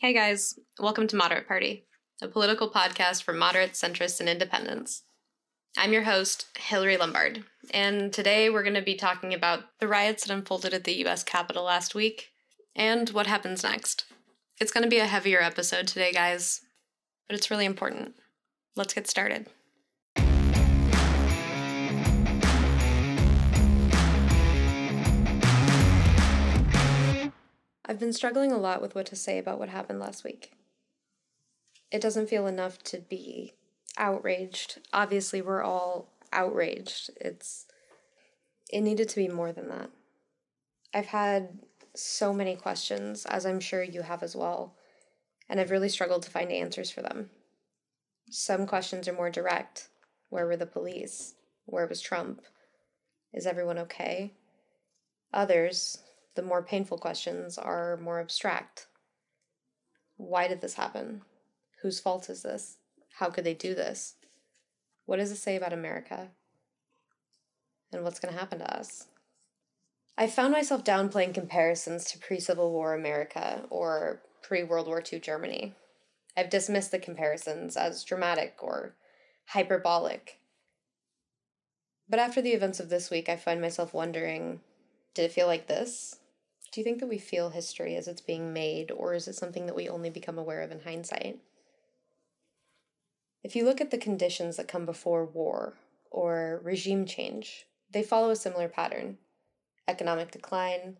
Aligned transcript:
Hey 0.00 0.12
guys, 0.12 0.56
welcome 0.78 1.08
to 1.08 1.16
Moderate 1.16 1.48
Party, 1.48 1.84
a 2.22 2.28
political 2.28 2.70
podcast 2.70 3.24
for 3.24 3.32
moderates, 3.32 3.82
centrists, 3.82 4.20
and 4.20 4.28
independents. 4.28 5.02
I'm 5.76 5.92
your 5.92 6.04
host, 6.04 6.46
Hillari 6.56 6.96
Lombard, 6.96 7.42
and 7.72 8.12
today 8.12 8.48
we're 8.48 8.62
going 8.62 8.76
to 8.76 8.80
be 8.80 8.94
talking 8.94 9.34
about 9.34 9.64
the 9.80 9.88
riots 9.88 10.24
that 10.24 10.32
unfolded 10.32 10.72
at 10.72 10.84
the 10.84 11.04
US 11.04 11.24
Capitol 11.24 11.64
last 11.64 11.96
week 11.96 12.28
and 12.76 13.10
what 13.10 13.26
happens 13.26 13.64
next. 13.64 14.04
It's 14.60 14.70
going 14.70 14.84
to 14.84 14.88
be 14.88 15.00
a 15.00 15.06
heavier 15.06 15.42
episode 15.42 15.88
today, 15.88 16.12
guys, 16.12 16.60
but 17.28 17.34
it's 17.34 17.50
really 17.50 17.66
important. 17.66 18.14
Let's 18.76 18.94
get 18.94 19.08
started. 19.08 19.48
I've 27.88 27.98
been 27.98 28.12
struggling 28.12 28.52
a 28.52 28.58
lot 28.58 28.82
with 28.82 28.94
what 28.94 29.06
to 29.06 29.16
say 29.16 29.38
about 29.38 29.58
what 29.58 29.70
happened 29.70 29.98
last 29.98 30.22
week. 30.22 30.52
It 31.90 32.02
doesn't 32.02 32.28
feel 32.28 32.46
enough 32.46 32.82
to 32.84 32.98
be 32.98 33.54
outraged. 33.96 34.80
Obviously, 34.92 35.40
we're 35.40 35.62
all 35.62 36.12
outraged. 36.30 37.10
It's 37.18 37.64
it 38.70 38.82
needed 38.82 39.08
to 39.08 39.16
be 39.16 39.28
more 39.28 39.52
than 39.52 39.70
that. 39.70 39.88
I've 40.92 41.06
had 41.06 41.60
so 41.94 42.34
many 42.34 42.56
questions, 42.56 43.24
as 43.24 43.46
I'm 43.46 43.60
sure 43.60 43.82
you 43.82 44.02
have 44.02 44.22
as 44.22 44.36
well, 44.36 44.74
and 45.48 45.58
I've 45.58 45.70
really 45.70 45.88
struggled 45.88 46.22
to 46.24 46.30
find 46.30 46.52
answers 46.52 46.90
for 46.90 47.00
them. 47.00 47.30
Some 48.28 48.66
questions 48.66 49.08
are 49.08 49.14
more 49.14 49.30
direct. 49.30 49.88
Where 50.28 50.46
were 50.46 50.58
the 50.58 50.66
police? 50.66 51.34
Where 51.64 51.86
was 51.86 52.02
Trump? 52.02 52.42
Is 53.32 53.46
everyone 53.46 53.78
okay? 53.78 54.34
Others, 55.32 55.98
the 56.34 56.42
more 56.42 56.62
painful 56.62 56.98
questions 56.98 57.58
are 57.58 57.96
more 57.98 58.20
abstract. 58.20 58.86
Why 60.16 60.48
did 60.48 60.60
this 60.60 60.74
happen? 60.74 61.22
Whose 61.82 62.00
fault 62.00 62.28
is 62.28 62.42
this? 62.42 62.76
How 63.18 63.30
could 63.30 63.44
they 63.44 63.54
do 63.54 63.74
this? 63.74 64.14
What 65.06 65.16
does 65.16 65.30
it 65.30 65.36
say 65.36 65.56
about 65.56 65.72
America? 65.72 66.28
And 67.92 68.04
what's 68.04 68.20
going 68.20 68.32
to 68.32 68.38
happen 68.38 68.58
to 68.58 68.76
us? 68.76 69.06
I 70.16 70.26
found 70.26 70.52
myself 70.52 70.84
downplaying 70.84 71.34
comparisons 71.34 72.04
to 72.06 72.18
pre 72.18 72.40
Civil 72.40 72.72
War 72.72 72.92
America 72.92 73.62
or 73.70 74.20
pre 74.42 74.64
World 74.64 74.86
War 74.86 75.02
II 75.12 75.20
Germany. 75.20 75.74
I've 76.36 76.50
dismissed 76.50 76.90
the 76.90 76.98
comparisons 76.98 77.76
as 77.76 78.04
dramatic 78.04 78.56
or 78.60 78.94
hyperbolic. 79.46 80.38
But 82.08 82.18
after 82.18 82.42
the 82.42 82.52
events 82.52 82.80
of 82.80 82.88
this 82.88 83.10
week, 83.10 83.28
I 83.28 83.36
find 83.36 83.60
myself 83.60 83.94
wondering 83.94 84.60
did 85.14 85.24
it 85.24 85.32
feel 85.32 85.46
like 85.46 85.66
this? 85.66 86.17
Do 86.78 86.80
you 86.80 86.84
think 86.84 87.00
that 87.00 87.08
we 87.08 87.18
feel 87.18 87.50
history 87.50 87.96
as 87.96 88.06
it's 88.06 88.20
being 88.20 88.52
made, 88.52 88.92
or 88.92 89.12
is 89.12 89.26
it 89.26 89.34
something 89.34 89.66
that 89.66 89.74
we 89.74 89.88
only 89.88 90.10
become 90.10 90.38
aware 90.38 90.62
of 90.62 90.70
in 90.70 90.78
hindsight? 90.78 91.40
If 93.42 93.56
you 93.56 93.64
look 93.64 93.80
at 93.80 93.90
the 93.90 93.98
conditions 93.98 94.56
that 94.56 94.68
come 94.68 94.86
before 94.86 95.24
war 95.24 95.74
or 96.08 96.60
regime 96.62 97.04
change, 97.04 97.66
they 97.90 98.04
follow 98.04 98.30
a 98.30 98.36
similar 98.36 98.68
pattern 98.68 99.18
economic 99.88 100.30
decline, 100.30 100.98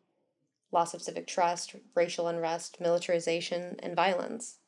loss 0.72 0.94
of 0.94 1.02
civic 1.02 1.28
trust, 1.28 1.76
racial 1.94 2.26
unrest, 2.26 2.80
militarization, 2.80 3.76
and 3.78 3.94
violence. 3.94 4.58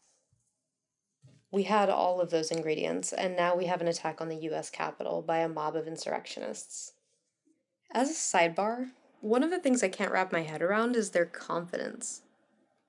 We 1.50 1.64
had 1.64 1.91
all 1.91 2.20
of 2.20 2.30
those 2.30 2.52
ingredients, 2.52 3.12
and 3.12 3.36
now 3.36 3.56
we 3.56 3.67
have 3.67 3.80
an 3.80 3.89
attack 3.89 4.20
on 4.20 4.28
the 4.28 4.48
US 4.52 4.70
Capitol 4.70 5.22
by 5.22 5.39
a 5.39 5.48
mob 5.48 5.74
of 5.74 5.89
insurrectionists. 5.89 6.92
As 7.92 8.11
a 8.11 8.14
sidebar, 8.14 8.91
one 9.20 9.42
of 9.42 9.50
the 9.50 9.58
things 9.58 9.82
I 9.82 9.88
can't 9.88 10.12
wrap 10.12 10.32
my 10.32 10.42
head 10.42 10.62
around 10.62 10.96
is 10.96 11.10
their 11.10 11.26
confidence. 11.26 12.22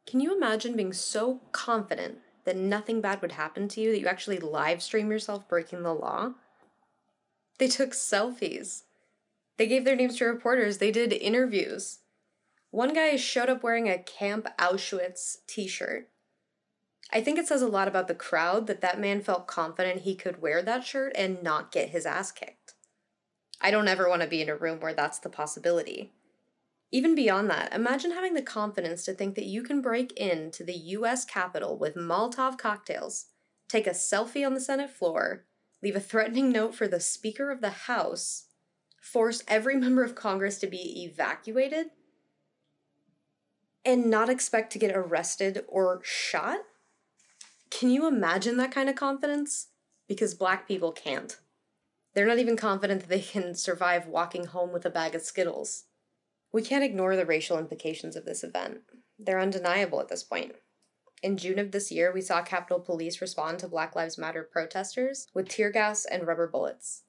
Can 0.07 0.19
you 0.19 0.35
imagine 0.35 0.75
being 0.75 0.93
so 0.93 1.41
confident 1.51 2.19
that 2.45 2.55
nothing 2.55 3.01
bad 3.01 3.21
would 3.21 3.33
happen 3.33 3.67
to 3.69 3.81
you 3.81 3.91
that 3.91 3.99
you 3.99 4.07
actually 4.07 4.39
live 4.39 4.81
stream 4.81 5.11
yourself 5.11 5.47
breaking 5.47 5.83
the 5.83 5.93
law? 5.93 6.33
They 7.59 7.67
took 7.67 7.91
selfies. 7.91 8.83
They 9.57 9.67
gave 9.67 9.85
their 9.85 9.95
names 9.95 10.17
to 10.17 10.25
reporters. 10.25 10.78
They 10.78 10.91
did 10.91 11.13
interviews. 11.13 12.00
One 12.72 12.94
guy 12.94 13.16
showed 13.17 13.50
up 13.50 13.61
wearing 13.61 13.89
a 13.89 14.00
Camp 14.00 14.47
Auschwitz 14.57 15.38
t 15.45 15.67
shirt. 15.67 16.07
I 17.13 17.22
think 17.22 17.38
it 17.38 17.47
says 17.47 17.61
a 17.61 17.67
lot 17.67 17.89
about 17.89 18.07
the 18.07 18.16
crowd 18.16 18.67
that 18.67 18.79
that 18.81 19.00
man 19.00 19.22
felt 19.22 19.45
confident 19.45 20.03
he 20.03 20.16
could 20.16 20.41
wear 20.41 20.61
that 20.61 20.85
shirt 20.85 21.11
and 21.16 21.44
not 21.44 21.72
get 21.72 21.89
his 21.89 22.06
ass 22.06 22.31
kicked. 22.31 22.73
I 23.59 23.69
don't 23.69 23.89
ever 23.89 24.07
want 24.07 24.22
to 24.22 24.27
be 24.27 24.41
in 24.41 24.50
a 24.50 24.56
room 24.56 24.79
where 24.79 24.94
that's 24.94 25.19
the 25.19 25.29
possibility. 25.29 26.13
Even 26.91 27.16
beyond 27.16 27.50
that, 27.50 27.74
imagine 27.74 28.12
having 28.12 28.34
the 28.34 28.41
confidence 28.41 29.06
to 29.06 29.13
think 29.13 29.35
that 29.35 29.46
you 29.46 29.63
can 29.63 29.81
break 29.81 30.12
into 30.13 30.63
the 30.63 30.75
US 30.75 31.24
Capitol 31.24 31.78
with 31.78 31.96
Molotov 31.96 32.57
cocktails, 32.57 33.28
take 33.69 33.88
a 33.88 33.91
selfie 33.91 34.46
on 34.46 34.53
the 34.53 34.59
Senate 34.59 34.90
floor, 34.90 35.46
leave 35.81 35.96
a 35.96 36.01
threatening 36.01 36.51
note 36.51 36.75
for 36.75 36.88
the 36.88 37.00
Speaker 37.00 37.50
of 37.50 37.62
the 37.62 37.69
House, 37.69 38.47
force 39.01 39.44
every 39.47 39.75
member 39.78 40.03
of 40.03 40.16
Congress 40.16 40.57
to 40.59 40.68
be 40.68 41.03
evacuated, 41.06 41.91
and 43.85 44.09
not 44.09 44.30
expect 44.30 44.72
to 44.74 44.80
get 44.80 44.96
arrested 44.96 45.63
or 45.68 46.01
shot? 46.03 46.59
Can 47.69 47.90
you 47.90 48.06
imagine 48.06 48.57
that 48.57 48.72
kind 48.72 48.90
of 48.90 48.96
confidence? 48.96 49.68
Because 50.07 50.34
black 50.34 50.68
people 50.68 50.91
can't. 50.91 51.38
They're 52.13 52.28
not 52.28 52.38
even 52.38 52.57
confident 52.57 53.01
that 53.01 53.09
they 53.09 53.22
can 53.22 53.56
survive 53.56 54.07
walking 54.07 54.47
home 54.47 54.74
with 54.74 54.85
a 54.85 54.90
bag 54.90 55.16
of 55.16 55.22
Skittles. 55.22 55.85
We 56.51 56.62
can't 56.62 56.84
ignore 56.84 57.16
the 57.16 57.25
racial 57.25 57.57
implications 57.57 58.16
of 58.16 58.25
this 58.25 58.44
event. 58.44 58.81
They're 59.17 59.39
undeniable 59.39 60.01
at 60.01 60.09
this 60.09 60.23
point. 60.23 60.56
In 61.23 61.38
June 61.38 61.59
of 61.59 61.72
this 61.72 61.91
year, 61.91 62.12
we 62.12 62.22
saw 62.22 62.41
Capitol 62.41 62.79
Police 62.79 63.22
respond 63.22 63.59
to 63.59 63.67
Black 63.67 63.95
Lives 63.95 64.17
Matter 64.17 64.44
protesters 64.44 65.28
with 65.34 65.47
tear 65.47 65.69
gas 65.69 66.03
and 66.03 66.25
rubber 66.25 66.47
bullets. 66.47 67.03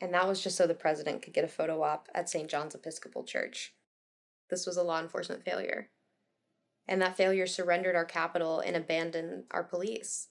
And 0.00 0.12
that 0.14 0.26
was 0.26 0.42
just 0.42 0.56
so 0.56 0.66
the 0.66 0.74
president 0.74 1.22
could 1.22 1.34
get 1.34 1.44
a 1.44 1.48
photo 1.48 1.82
op 1.82 2.08
at 2.14 2.28
St. 2.28 2.48
John's 2.48 2.74
Episcopal 2.74 3.24
Church. 3.24 3.74
This 4.50 4.66
was 4.66 4.76
a 4.76 4.82
law 4.82 5.00
enforcement 5.00 5.44
failure. 5.44 5.90
And 6.88 7.00
that 7.00 7.16
failure 7.16 7.46
surrendered 7.46 7.96
our 7.96 8.04
capital 8.04 8.60
and 8.60 8.76
abandoned 8.76 9.44
our 9.50 9.62
police. 9.62 10.28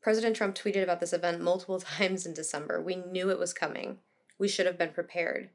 President 0.00 0.36
Trump 0.36 0.54
tweeted 0.54 0.82
about 0.82 1.00
this 1.00 1.12
event 1.12 1.40
multiple 1.40 1.80
times 1.98 2.26
in 2.26 2.34
December. 2.34 2.80
We 2.80 2.96
knew 2.96 3.30
it 3.30 3.38
was 3.38 3.52
coming. 3.52 3.98
We 4.38 4.48
should 4.48 4.66
have 4.66 4.78
been 4.78 4.92
prepared. 4.92 5.50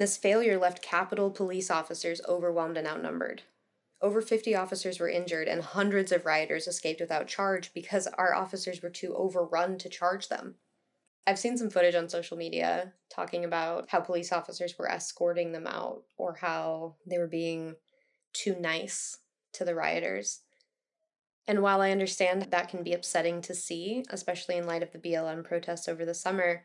This 0.00 0.16
failure 0.16 0.58
left 0.58 0.80
Capitol 0.80 1.30
police 1.30 1.70
officers 1.70 2.22
overwhelmed 2.26 2.78
and 2.78 2.86
outnumbered. 2.86 3.42
Over 4.00 4.22
50 4.22 4.54
officers 4.54 4.98
were 4.98 5.10
injured, 5.10 5.46
and 5.46 5.60
hundreds 5.60 6.10
of 6.10 6.24
rioters 6.24 6.66
escaped 6.66 7.02
without 7.02 7.28
charge 7.28 7.74
because 7.74 8.06
our 8.06 8.34
officers 8.34 8.80
were 8.80 8.88
too 8.88 9.14
overrun 9.14 9.76
to 9.76 9.90
charge 9.90 10.28
them. 10.28 10.54
I've 11.26 11.38
seen 11.38 11.58
some 11.58 11.68
footage 11.68 11.94
on 11.94 12.08
social 12.08 12.38
media 12.38 12.94
talking 13.10 13.44
about 13.44 13.90
how 13.90 14.00
police 14.00 14.32
officers 14.32 14.78
were 14.78 14.90
escorting 14.90 15.52
them 15.52 15.66
out 15.66 16.04
or 16.16 16.36
how 16.36 16.94
they 17.06 17.18
were 17.18 17.28
being 17.28 17.74
too 18.32 18.56
nice 18.58 19.18
to 19.52 19.66
the 19.66 19.74
rioters. 19.74 20.40
And 21.46 21.60
while 21.60 21.82
I 21.82 21.90
understand 21.90 22.40
that 22.40 22.70
can 22.70 22.82
be 22.82 22.94
upsetting 22.94 23.42
to 23.42 23.54
see, 23.54 24.06
especially 24.08 24.56
in 24.56 24.66
light 24.66 24.82
of 24.82 24.92
the 24.92 24.98
BLM 24.98 25.44
protests 25.44 25.88
over 25.88 26.06
the 26.06 26.14
summer, 26.14 26.64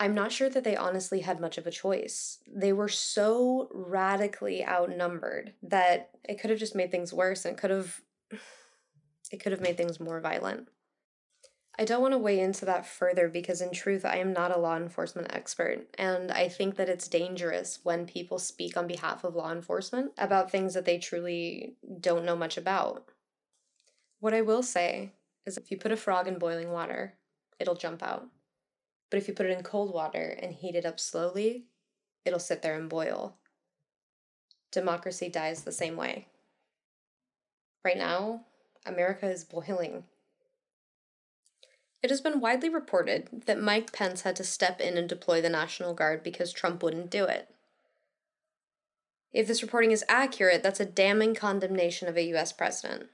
I'm 0.00 0.14
not 0.14 0.32
sure 0.32 0.48
that 0.48 0.64
they 0.64 0.76
honestly 0.76 1.20
had 1.20 1.40
much 1.40 1.58
of 1.58 1.66
a 1.66 1.70
choice. 1.70 2.38
They 2.50 2.72
were 2.72 2.88
so 2.88 3.68
radically 3.70 4.64
outnumbered 4.64 5.52
that 5.62 6.08
it 6.26 6.40
could 6.40 6.48
have 6.48 6.58
just 6.58 6.74
made 6.74 6.90
things 6.90 7.12
worse 7.12 7.44
and 7.44 7.56
could 7.56 7.70
have 7.70 8.00
it 9.30 9.42
could 9.42 9.52
have 9.52 9.60
made 9.60 9.76
things 9.76 10.00
more 10.00 10.18
violent. 10.18 10.68
I 11.78 11.84
don't 11.84 12.00
want 12.00 12.12
to 12.12 12.18
weigh 12.18 12.40
into 12.40 12.64
that 12.64 12.86
further 12.86 13.28
because 13.28 13.60
in 13.60 13.72
truth 13.72 14.06
I 14.06 14.16
am 14.16 14.32
not 14.32 14.56
a 14.56 14.58
law 14.58 14.76
enforcement 14.76 15.28
expert 15.34 15.86
and 15.98 16.32
I 16.32 16.48
think 16.48 16.76
that 16.76 16.88
it's 16.88 17.06
dangerous 17.06 17.80
when 17.82 18.06
people 18.06 18.38
speak 18.38 18.78
on 18.78 18.86
behalf 18.86 19.22
of 19.22 19.34
law 19.34 19.52
enforcement 19.52 20.12
about 20.16 20.50
things 20.50 20.72
that 20.72 20.86
they 20.86 20.98
truly 20.98 21.76
don't 22.00 22.24
know 22.24 22.36
much 22.36 22.56
about. 22.56 23.10
What 24.18 24.32
I 24.32 24.40
will 24.40 24.62
say 24.62 25.12
is 25.44 25.58
if 25.58 25.70
you 25.70 25.76
put 25.76 25.92
a 25.92 25.96
frog 25.96 26.26
in 26.26 26.38
boiling 26.38 26.70
water, 26.70 27.14
it'll 27.58 27.74
jump 27.74 28.02
out. 28.02 28.28
But 29.10 29.18
if 29.18 29.28
you 29.28 29.34
put 29.34 29.46
it 29.46 29.56
in 29.56 29.64
cold 29.64 29.92
water 29.92 30.36
and 30.40 30.54
heat 30.54 30.76
it 30.76 30.86
up 30.86 31.00
slowly, 31.00 31.64
it'll 32.24 32.38
sit 32.38 32.62
there 32.62 32.76
and 32.76 32.88
boil. 32.88 33.36
Democracy 34.70 35.28
dies 35.28 35.62
the 35.62 35.72
same 35.72 35.96
way. 35.96 36.28
Right 37.84 37.96
now, 37.96 38.42
America 38.86 39.28
is 39.28 39.44
boiling. 39.44 40.04
It 42.02 42.10
has 42.10 42.20
been 42.20 42.40
widely 42.40 42.68
reported 42.68 43.42
that 43.46 43.60
Mike 43.60 43.92
Pence 43.92 44.22
had 44.22 44.36
to 44.36 44.44
step 44.44 44.80
in 44.80 44.96
and 44.96 45.08
deploy 45.08 45.42
the 45.42 45.50
National 45.50 45.92
Guard 45.92 46.22
because 46.22 46.52
Trump 46.52 46.82
wouldn't 46.82 47.10
do 47.10 47.24
it. 47.24 47.48
If 49.32 49.46
this 49.46 49.62
reporting 49.62 49.90
is 49.90 50.04
accurate, 50.08 50.62
that's 50.62 50.80
a 50.80 50.86
damning 50.86 51.34
condemnation 51.34 52.08
of 52.08 52.16
a 52.16 52.34
US 52.34 52.52
president. 52.52 53.08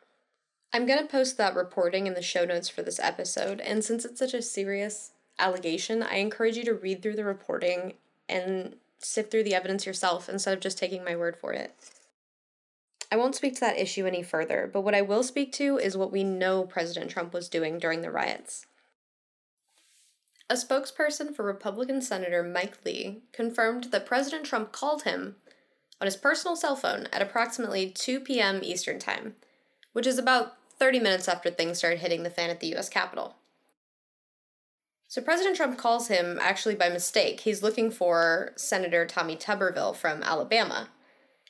I'm 0.73 0.87
going 0.87 0.99
to 0.99 1.07
post 1.07 1.37
that 1.37 1.55
reporting 1.55 2.07
in 2.07 2.15
the 2.15 2.23
show 2.23 2.45
notes 2.45 2.69
for 2.69 2.83
this 2.83 3.01
episode, 3.01 3.61
and 3.61 3.85
since 3.85 4.05
it's 4.05 4.19
such 4.19 4.35
a 4.35 4.43
serious 4.43 5.13
allegation, 5.39 6.03
I 6.03 6.17
encourage 6.17 6.57
you 6.57 6.65
to 6.65 6.75
read 6.75 7.03
through 7.03 7.17
the 7.17 7.25
reporting 7.25 7.95
and 8.29 8.77
sift 8.99 9.31
through 9.31 9.45
the 9.45 9.55
evidence 9.55 9.87
yourself 9.87 10.29
instead 10.29 10.55
of 10.55 10.61
just 10.61 10.79
taking 10.79 11.05
my 11.05 11.17
word 11.17 11.37
for 11.37 11.53
it. 11.53 11.75
I 13.11 13.17
won't 13.17 13.37
speak 13.37 13.55
to 13.55 13.61
that 13.61 13.79
issue 13.79 14.07
any 14.07 14.23
further, 14.23 14.69
but 14.73 14.81
what 14.81 14.95
I 14.95 15.03
will 15.03 15.23
speak 15.23 15.53
to 15.55 15.79
is 15.79 15.97
what 15.97 16.11
we 16.11 16.25
know 16.25 16.65
President 16.65 17.11
Trump 17.11 17.33
was 17.33 17.49
doing 17.49 17.79
during 17.79 18.03
the 18.03 18.11
riots. 18.11 18.67
A 20.49 20.55
spokesperson 20.55 21.35
for 21.35 21.45
Republican 21.45 22.01
Senator 22.01 22.43
Mike 22.43 22.79
Lee 22.85 23.23
confirmed 23.33 23.85
that 23.85 24.07
President 24.07 24.45
Trump 24.45 24.73
called 24.73 25.03
him 25.03 25.37
on 26.01 26.07
his 26.07 26.17
personal 26.17 26.57
cell 26.57 26.77
phone 26.77 27.09
at 27.13 27.23
approximately 27.23 27.91
2 27.91 28.21
p.m. 28.21 28.61
Eastern 28.63 28.99
Time, 28.99 29.35
which 29.93 30.07
is 30.07 30.19
about 30.19 30.55
30 30.79 31.01
minutes 31.01 31.29
after 31.29 31.51
things 31.51 31.79
started 31.79 32.01
hitting 32.01 32.23
the 32.23 32.31
fan 32.31 32.51
at 32.51 32.61
the 32.61 32.75
US 32.77 32.89
Capitol. 32.89 33.37
So 35.17 35.23
President 35.23 35.57
Trump 35.57 35.79
calls 35.79 36.09
him 36.09 36.39
actually 36.43 36.75
by 36.75 36.91
mistake. 36.91 37.41
He's 37.41 37.63
looking 37.63 37.91
for 37.91 38.53
Senator 38.55 39.07
Tommy 39.07 39.35
Tuberville 39.35 39.97
from 39.97 40.23
Alabama. 40.23 40.91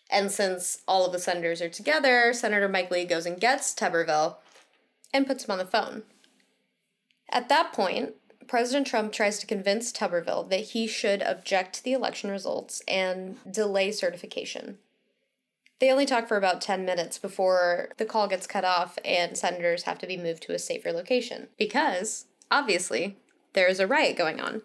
And 0.08 0.30
since 0.30 0.82
all 0.86 1.04
of 1.04 1.10
the 1.10 1.18
senators 1.18 1.60
are 1.60 1.68
together, 1.68 2.32
Senator 2.32 2.68
Mike 2.68 2.92
Lee 2.92 3.04
goes 3.04 3.26
and 3.26 3.40
gets 3.40 3.74
Tuberville 3.74 4.36
and 5.12 5.26
puts 5.26 5.44
him 5.44 5.50
on 5.50 5.58
the 5.58 5.66
phone. 5.66 6.04
At 7.28 7.48
that 7.48 7.72
point, 7.72 8.14
President 8.46 8.86
Trump 8.86 9.12
tries 9.12 9.40
to 9.40 9.48
convince 9.48 9.90
Tuberville 9.90 10.48
that 10.48 10.66
he 10.66 10.86
should 10.86 11.22
object 11.22 11.74
to 11.74 11.82
the 11.82 11.92
election 11.92 12.30
results 12.30 12.82
and 12.86 13.36
delay 13.52 13.90
certification. 13.90 14.78
They 15.80 15.90
only 15.90 16.06
talk 16.06 16.28
for 16.28 16.36
about 16.36 16.60
10 16.60 16.84
minutes 16.84 17.18
before 17.18 17.88
the 17.96 18.04
call 18.04 18.28
gets 18.28 18.46
cut 18.46 18.64
off 18.64 18.96
and 19.04 19.36
senators 19.36 19.82
have 19.82 19.98
to 19.98 20.06
be 20.06 20.16
moved 20.16 20.44
to 20.44 20.54
a 20.54 20.58
safer 20.60 20.92
location 20.92 21.48
because, 21.58 22.26
obviously, 22.48 23.16
there 23.56 23.66
is 23.66 23.80
a 23.80 23.86
riot 23.88 24.16
going 24.16 24.40
on. 24.40 24.62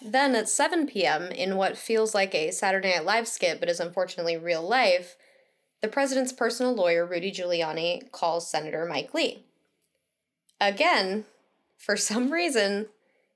Then 0.00 0.36
at 0.36 0.48
7 0.48 0.86
p.m., 0.86 1.32
in 1.32 1.56
what 1.56 1.76
feels 1.76 2.14
like 2.14 2.34
a 2.34 2.52
Saturday 2.52 2.94
Night 2.94 3.04
Live 3.04 3.26
skit 3.26 3.58
but 3.58 3.68
is 3.68 3.80
unfortunately 3.80 4.36
real 4.36 4.62
life, 4.62 5.16
the 5.82 5.88
president's 5.88 6.32
personal 6.32 6.74
lawyer, 6.74 7.04
Rudy 7.04 7.32
Giuliani, 7.32 8.12
calls 8.12 8.48
Senator 8.48 8.86
Mike 8.86 9.12
Lee. 9.14 9.46
Again, 10.60 11.24
for 11.76 11.96
some 11.96 12.30
reason, 12.32 12.86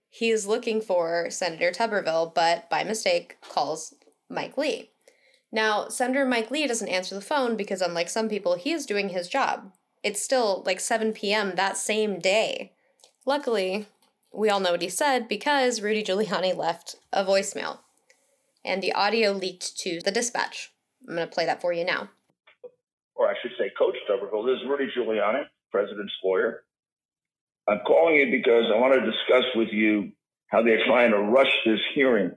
he 0.09 0.31
is 0.31 0.47
looking 0.47 0.81
for 0.81 1.29
Senator 1.31 1.71
Tuberville, 1.71 2.35
but 2.35 2.69
by 2.69 2.85
mistake 2.85 3.37
calls 3.41 3.95
Mike 4.29 4.57
Lee. 4.57 4.91
Now, 5.53 5.89
Senator 5.89 6.25
Mike 6.25 6.51
Lee 6.51 6.67
doesn't 6.67 6.89
answer 6.89 7.15
the 7.15 7.21
phone 7.21 7.57
because, 7.57 7.81
unlike 7.81 8.09
some 8.09 8.29
people, 8.29 8.55
he 8.55 8.73
is 8.73 8.87
doing 8.87 9.09
his 9.09 9.29
job. 9.29 9.73
It's 10.03 10.23
still 10.23 10.63
like 10.65 10.79
7 10.79 11.13
p.m. 11.13 11.55
that 11.57 11.77
same 11.77 12.21
day. 12.21 12.73
Luckily, 13.27 13.87
we 14.33 14.49
all 14.49 14.61
know 14.61 14.73
what 14.73 14.83
he 14.83 14.89
said 14.89 15.29
because 15.29 15.83
Rudy 15.83 16.03
Giuliani 16.03 16.57
left 16.57 16.97
a 17.13 17.25
voicemail. 17.25 17.79
And 18.65 18.83
the 18.83 18.93
audio 18.93 19.33
leaked 19.33 19.79
to 19.81 20.01
the 20.05 20.11
dispatch. 20.11 20.71
I'm 21.09 21.17
going 21.17 21.27
to 21.27 21.35
play 21.35 21.47
that 21.47 21.61
for 21.61 21.73
you 21.73 21.85
now. 21.85 22.11
Or 23.15 23.29
I 23.29 23.35
should 23.41 23.53
say, 23.59 23.71
Coach 23.77 23.97
Tuberville. 24.09 24.47
This 24.47 24.63
is 24.63 24.69
Rudy 24.69 24.89
Giuliani, 24.97 25.45
president's 25.71 26.13
lawyer. 26.23 26.63
I'm 27.69 27.81
calling 27.87 28.17
you 28.17 28.31
because 28.31 28.65
I 28.75 28.79
want 28.79 28.95
to 28.95 29.01
discuss 29.01 29.45
with 29.55 29.69
you 29.73 30.13
how 30.49 30.63
they're 30.63 30.85
trying 30.87 31.13
to 31.13 31.19
rush 31.19 31.53
this 31.65 31.81
hearing 31.95 32.33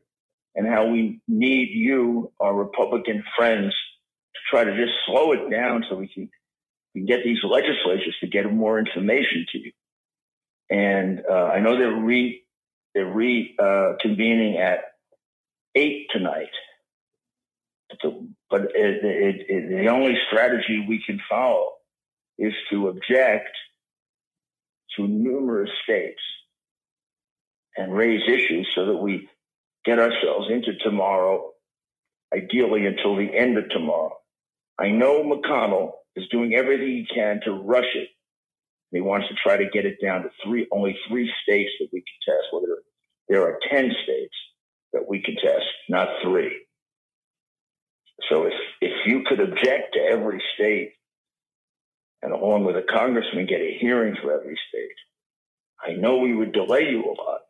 and 0.55 0.67
how 0.67 0.87
we 0.87 1.19
need 1.27 1.69
you, 1.71 2.31
our 2.39 2.53
Republican 2.53 3.23
friends, 3.35 3.73
to 4.33 4.39
try 4.49 4.63
to 4.63 4.75
just 4.75 4.93
slow 5.05 5.31
it 5.31 5.49
down 5.49 5.83
so 5.89 5.95
we 5.95 6.07
can, 6.07 6.29
we 6.93 7.01
can 7.01 7.05
get 7.05 7.23
these 7.23 7.39
legislatures 7.43 8.15
to 8.21 8.27
get 8.27 8.51
more 8.51 8.79
information 8.79 9.45
to 9.51 9.57
you. 9.57 9.71
And 10.73 11.21
uh, 11.29 11.33
I 11.33 11.59
know 11.59 11.77
they're 11.77 12.01
re 12.01 12.41
they're 12.95 13.05
reconvening 13.05 14.55
uh, 14.55 14.59
at 14.59 14.79
eight 15.75 16.07
tonight. 16.11 16.49
But, 17.89 18.13
but 18.49 18.61
it, 18.73 19.05
it, 19.05 19.45
it, 19.49 19.69
the 19.83 19.89
only 19.89 20.15
strategy 20.27 20.83
we 20.87 21.03
can 21.05 21.19
follow 21.29 21.73
is 22.39 22.53
to 22.71 22.87
object 22.87 23.49
to 24.95 25.07
numerous 25.07 25.69
states 25.83 26.21
and 27.77 27.95
raise 27.95 28.21
issues 28.27 28.67
so 28.73 28.87
that 28.87 28.97
we 28.97 29.29
get 29.85 29.99
ourselves 29.99 30.47
into 30.49 30.73
tomorrow, 30.83 31.51
ideally 32.35 32.87
until 32.87 33.15
the 33.15 33.29
end 33.31 33.59
of 33.59 33.69
tomorrow. 33.69 34.17
I 34.79 34.89
know 34.89 35.23
McConnell 35.23 35.91
is 36.15 36.27
doing 36.29 36.55
everything 36.55 36.87
he 36.87 37.07
can 37.13 37.41
to 37.45 37.51
rush 37.51 37.93
it. 37.93 38.09
He 38.93 39.01
wants 39.01 39.27
to 39.27 39.35
try 39.35 39.57
to 39.57 39.69
get 39.69 39.85
it 39.85 39.97
down 40.01 40.23
to 40.23 40.29
three, 40.43 40.67
only 40.71 40.97
three 41.07 41.31
states 41.43 41.71
that 41.79 41.89
we 41.91 42.01
can 42.01 42.33
test. 42.33 42.47
Whether 42.51 42.77
there 43.27 43.43
are 43.43 43.59
10 43.69 43.91
states 44.03 44.35
that 44.93 45.07
we 45.07 45.21
can 45.21 45.35
test, 45.35 45.65
not 45.89 46.07
three. 46.23 46.65
So 48.29 48.45
if, 48.45 48.53
if 48.79 48.93
you 49.05 49.23
could 49.27 49.39
object 49.39 49.93
to 49.93 49.99
every 49.99 50.41
state 50.55 50.93
and 52.23 52.31
along 52.31 52.63
with 52.63 52.77
a 52.77 52.81
congressman 52.89 53.45
get 53.45 53.59
a 53.59 53.77
hearing 53.79 54.15
for 54.21 54.33
every 54.33 54.57
state. 54.69 54.95
I 55.85 55.91
know 55.91 56.17
we 56.17 56.33
would 56.33 56.53
delay 56.53 56.89
you 56.89 57.03
a 57.03 57.13
lot, 57.21 57.41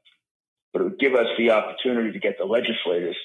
but 0.74 0.82
it 0.82 0.86
would 0.86 1.00
give 1.00 1.14
us 1.14 1.28
the 1.38 1.52
opportunity 1.52 2.12
to 2.12 2.20
get 2.20 2.40
the 2.40 2.46
legislators 2.46 3.16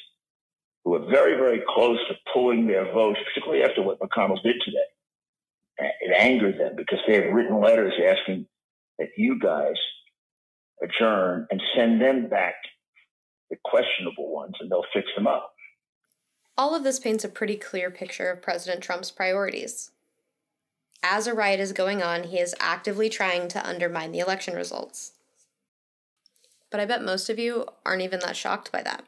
who 0.85 0.94
are 0.94 1.11
very, 1.11 1.37
very 1.37 1.62
close 1.67 1.99
to 2.09 2.14
pulling 2.35 2.67
their 2.67 2.93
votes, 2.93 3.19
particularly 3.25 3.64
after 3.64 3.82
what 3.82 3.99
McConnell 3.99 4.43
did 4.43 4.56
today. 4.62 4.76
It 5.79 6.13
angered 6.17 6.59
them 6.59 6.75
because 6.77 6.99
they 7.07 7.15
have 7.15 7.33
written 7.33 7.61
letters 7.61 7.95
asking 8.05 8.47
that 8.99 9.09
you 9.17 9.39
guys 9.39 9.77
adjourn 10.83 11.47
and 11.51 11.63
send 11.77 12.01
them 12.01 12.29
back 12.29 12.55
the 13.51 13.57
questionable 13.65 14.33
ones 14.33 14.55
and 14.61 14.71
they'll 14.71 14.85
fix 14.93 15.07
them 15.17 15.27
up. 15.27 15.55
All 16.57 16.75
of 16.75 16.83
this 16.83 16.99
paints 16.99 17.25
a 17.25 17.29
pretty 17.29 17.57
clear 17.57 17.91
picture 17.91 18.31
of 18.31 18.43
President 18.43 18.83
Trump's 18.83 19.13
priorities 19.13 19.93
as 21.03 21.27
a 21.27 21.35
riot 21.35 21.61
is 21.61 21.73
going 21.73 22.03
on, 22.03 22.25
he 22.25 22.39
is 22.39 22.55
actively 22.59 23.09
trying 23.09 23.49
to 23.49 23.67
undermine 23.67 24.13
the 24.13 24.19
election 24.19 24.55
results. 24.55 25.13
But 26.71 26.81
I 26.81 26.87
bet 26.87 27.05
most 27.05 27.31
of 27.31 27.39
you 27.39 27.67
aren't 27.87 28.03
even 28.03 28.21
that 28.21 28.37
shocked 28.37 28.73
by 28.73 28.83
that. 28.83 29.05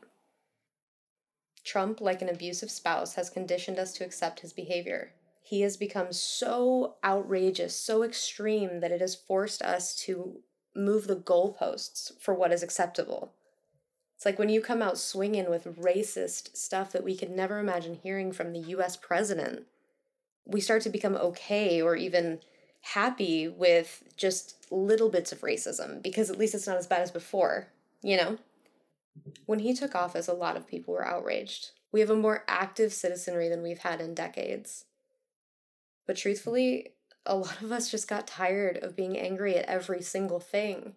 Trump, 1.64 2.00
like 2.00 2.22
an 2.22 2.28
abusive 2.28 2.70
spouse, 2.70 3.14
has 3.14 3.28
conditioned 3.28 3.78
us 3.78 3.92
to 3.94 4.04
accept 4.04 4.40
his 4.40 4.52
behavior. 4.52 5.12
He 5.50 5.62
has 5.62 5.76
become 5.76 6.12
so 6.12 6.94
outrageous, 7.04 7.74
so 7.74 8.04
extreme, 8.04 8.78
that 8.78 8.92
it 8.92 9.00
has 9.00 9.16
forced 9.16 9.62
us 9.62 9.96
to 10.02 10.38
move 10.76 11.08
the 11.08 11.16
goalposts 11.16 12.12
for 12.20 12.32
what 12.32 12.52
is 12.52 12.62
acceptable. 12.62 13.32
It's 14.14 14.24
like 14.24 14.38
when 14.38 14.48
you 14.48 14.60
come 14.60 14.80
out 14.80 14.96
swinging 14.96 15.50
with 15.50 15.76
racist 15.76 16.56
stuff 16.56 16.92
that 16.92 17.02
we 17.02 17.16
could 17.16 17.32
never 17.32 17.58
imagine 17.58 17.98
hearing 18.00 18.30
from 18.30 18.52
the 18.52 18.60
US 18.60 18.96
president 18.96 19.66
we 20.46 20.60
start 20.60 20.82
to 20.82 20.88
become 20.88 21.16
okay 21.16 21.82
or 21.82 21.96
even 21.96 22.38
happy 22.82 23.48
with 23.48 24.04
just 24.16 24.54
little 24.70 25.08
bits 25.08 25.32
of 25.32 25.40
racism 25.40 26.00
because 26.00 26.30
at 26.30 26.38
least 26.38 26.54
it's 26.54 26.68
not 26.68 26.76
as 26.76 26.86
bad 26.86 27.02
as 27.02 27.10
before, 27.10 27.66
you 28.02 28.16
know? 28.16 28.38
When 29.46 29.58
he 29.58 29.74
took 29.74 29.96
office, 29.96 30.28
a 30.28 30.32
lot 30.32 30.56
of 30.56 30.68
people 30.68 30.94
were 30.94 31.04
outraged. 31.04 31.72
We 31.90 31.98
have 31.98 32.10
a 32.10 32.14
more 32.14 32.44
active 32.46 32.92
citizenry 32.92 33.48
than 33.48 33.64
we've 33.64 33.80
had 33.80 34.00
in 34.00 34.14
decades. 34.14 34.84
But 36.10 36.16
truthfully, 36.16 36.94
a 37.24 37.36
lot 37.36 37.62
of 37.62 37.70
us 37.70 37.88
just 37.88 38.08
got 38.08 38.26
tired 38.26 38.78
of 38.78 38.96
being 38.96 39.16
angry 39.16 39.54
at 39.54 39.66
every 39.66 40.02
single 40.02 40.40
thing. 40.40 40.94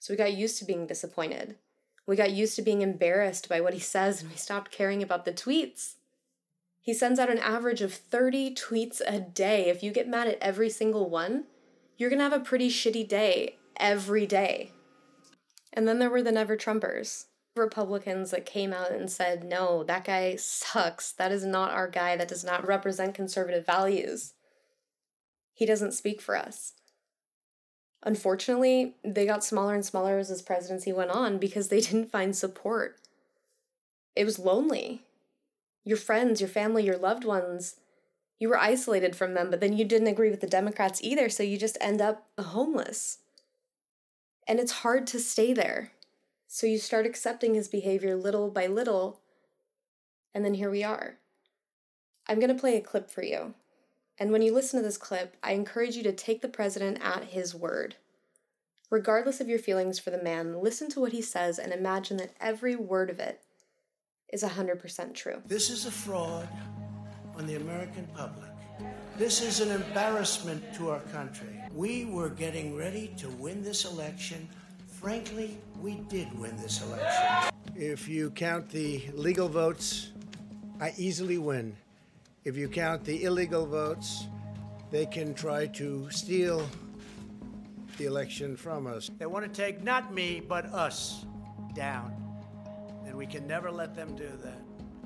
So 0.00 0.12
we 0.12 0.18
got 0.18 0.34
used 0.34 0.58
to 0.58 0.66
being 0.66 0.86
disappointed. 0.86 1.56
We 2.06 2.14
got 2.14 2.32
used 2.32 2.56
to 2.56 2.62
being 2.62 2.82
embarrassed 2.82 3.48
by 3.48 3.62
what 3.62 3.72
he 3.72 3.80
says 3.80 4.20
and 4.20 4.30
we 4.30 4.36
stopped 4.36 4.70
caring 4.70 5.02
about 5.02 5.24
the 5.24 5.32
tweets. 5.32 5.94
He 6.82 6.92
sends 6.92 7.18
out 7.18 7.30
an 7.30 7.38
average 7.38 7.80
of 7.80 7.94
30 7.94 8.54
tweets 8.54 9.00
a 9.06 9.18
day. 9.18 9.70
If 9.70 9.82
you 9.82 9.92
get 9.92 10.06
mad 10.06 10.28
at 10.28 10.36
every 10.42 10.68
single 10.68 11.08
one, 11.08 11.44
you're 11.96 12.10
going 12.10 12.18
to 12.18 12.28
have 12.28 12.38
a 12.38 12.44
pretty 12.44 12.68
shitty 12.68 13.08
day 13.08 13.56
every 13.78 14.26
day. 14.26 14.72
And 15.72 15.88
then 15.88 16.00
there 16.00 16.10
were 16.10 16.22
the 16.22 16.32
Never 16.32 16.58
Trumpers, 16.58 17.28
Republicans 17.56 18.30
that 18.30 18.44
came 18.44 18.74
out 18.74 18.92
and 18.92 19.10
said, 19.10 19.42
no, 19.42 19.82
that 19.84 20.04
guy 20.04 20.36
sucks. 20.36 21.12
That 21.12 21.32
is 21.32 21.46
not 21.46 21.70
our 21.70 21.88
guy. 21.88 22.14
That 22.14 22.28
does 22.28 22.44
not 22.44 22.66
represent 22.66 23.14
conservative 23.14 23.64
values. 23.64 24.34
He 25.60 25.66
doesn't 25.66 25.92
speak 25.92 26.22
for 26.22 26.38
us. 26.38 26.72
Unfortunately, 28.02 28.94
they 29.04 29.26
got 29.26 29.44
smaller 29.44 29.74
and 29.74 29.84
smaller 29.84 30.16
as 30.16 30.30
his 30.30 30.40
presidency 30.40 30.90
went 30.90 31.10
on 31.10 31.36
because 31.36 31.68
they 31.68 31.80
didn't 31.82 32.10
find 32.10 32.34
support. 32.34 32.96
It 34.16 34.24
was 34.24 34.38
lonely 34.38 35.02
your 35.84 35.98
friends, 35.98 36.40
your 36.40 36.48
family, 36.48 36.84
your 36.84 36.96
loved 36.96 37.24
ones, 37.24 37.76
you 38.38 38.48
were 38.48 38.58
isolated 38.58 39.14
from 39.14 39.34
them, 39.34 39.50
but 39.50 39.60
then 39.60 39.76
you 39.76 39.84
didn't 39.84 40.08
agree 40.08 40.30
with 40.30 40.40
the 40.40 40.46
Democrats 40.46 41.00
either, 41.02 41.28
so 41.28 41.42
you 41.42 41.58
just 41.58 41.76
end 41.78 42.00
up 42.00 42.26
homeless. 42.38 43.18
And 44.48 44.58
it's 44.58 44.72
hard 44.72 45.06
to 45.08 45.18
stay 45.18 45.52
there. 45.52 45.92
So 46.46 46.66
you 46.66 46.78
start 46.78 47.06
accepting 47.06 47.54
his 47.54 47.68
behavior 47.68 48.16
little 48.16 48.50
by 48.50 48.66
little, 48.66 49.20
and 50.34 50.42
then 50.42 50.54
here 50.54 50.70
we 50.70 50.82
are. 50.82 51.18
I'm 52.26 52.40
going 52.40 52.54
to 52.54 52.60
play 52.60 52.76
a 52.76 52.80
clip 52.80 53.10
for 53.10 53.22
you. 53.22 53.54
And 54.20 54.30
when 54.32 54.42
you 54.42 54.52
listen 54.52 54.78
to 54.78 54.86
this 54.86 54.98
clip, 54.98 55.34
I 55.42 55.52
encourage 55.52 55.96
you 55.96 56.02
to 56.02 56.12
take 56.12 56.42
the 56.42 56.48
president 56.48 56.98
at 57.02 57.24
his 57.24 57.54
word. 57.54 57.96
Regardless 58.90 59.40
of 59.40 59.48
your 59.48 59.58
feelings 59.58 59.98
for 59.98 60.10
the 60.10 60.22
man, 60.22 60.60
listen 60.60 60.90
to 60.90 61.00
what 61.00 61.12
he 61.12 61.22
says 61.22 61.58
and 61.58 61.72
imagine 61.72 62.18
that 62.18 62.34
every 62.38 62.76
word 62.76 63.08
of 63.08 63.18
it 63.18 63.40
is 64.30 64.44
100% 64.44 65.14
true. 65.14 65.40
This 65.46 65.70
is 65.70 65.86
a 65.86 65.90
fraud 65.90 66.46
on 67.38 67.46
the 67.46 67.56
American 67.56 68.06
public. 68.14 68.50
This 69.16 69.40
is 69.40 69.60
an 69.60 69.70
embarrassment 69.70 70.74
to 70.74 70.90
our 70.90 71.00
country. 71.12 71.58
We 71.74 72.04
were 72.04 72.28
getting 72.28 72.76
ready 72.76 73.14
to 73.16 73.30
win 73.30 73.62
this 73.62 73.86
election. 73.86 74.46
Frankly, 74.86 75.56
we 75.80 75.94
did 76.08 76.38
win 76.38 76.54
this 76.58 76.82
election. 76.82 77.54
If 77.74 78.06
you 78.06 78.30
count 78.32 78.68
the 78.68 79.02
legal 79.14 79.48
votes, 79.48 80.10
I 80.78 80.92
easily 80.98 81.38
win. 81.38 81.74
If 82.42 82.56
you 82.56 82.68
count 82.68 83.04
the 83.04 83.24
illegal 83.24 83.66
votes, 83.66 84.26
they 84.90 85.04
can 85.04 85.34
try 85.34 85.66
to 85.66 86.08
steal 86.10 86.66
the 87.98 88.06
election 88.06 88.56
from 88.56 88.86
us. 88.86 89.10
They 89.18 89.26
want 89.26 89.44
to 89.44 89.62
take 89.62 89.84
not 89.84 90.14
me, 90.14 90.40
but 90.40 90.64
us 90.66 91.26
down. 91.74 92.14
And 93.04 93.14
we 93.14 93.26
can 93.26 93.46
never 93.46 93.70
let 93.70 93.94
them 93.94 94.16
do 94.16 94.30
that. 94.42 94.62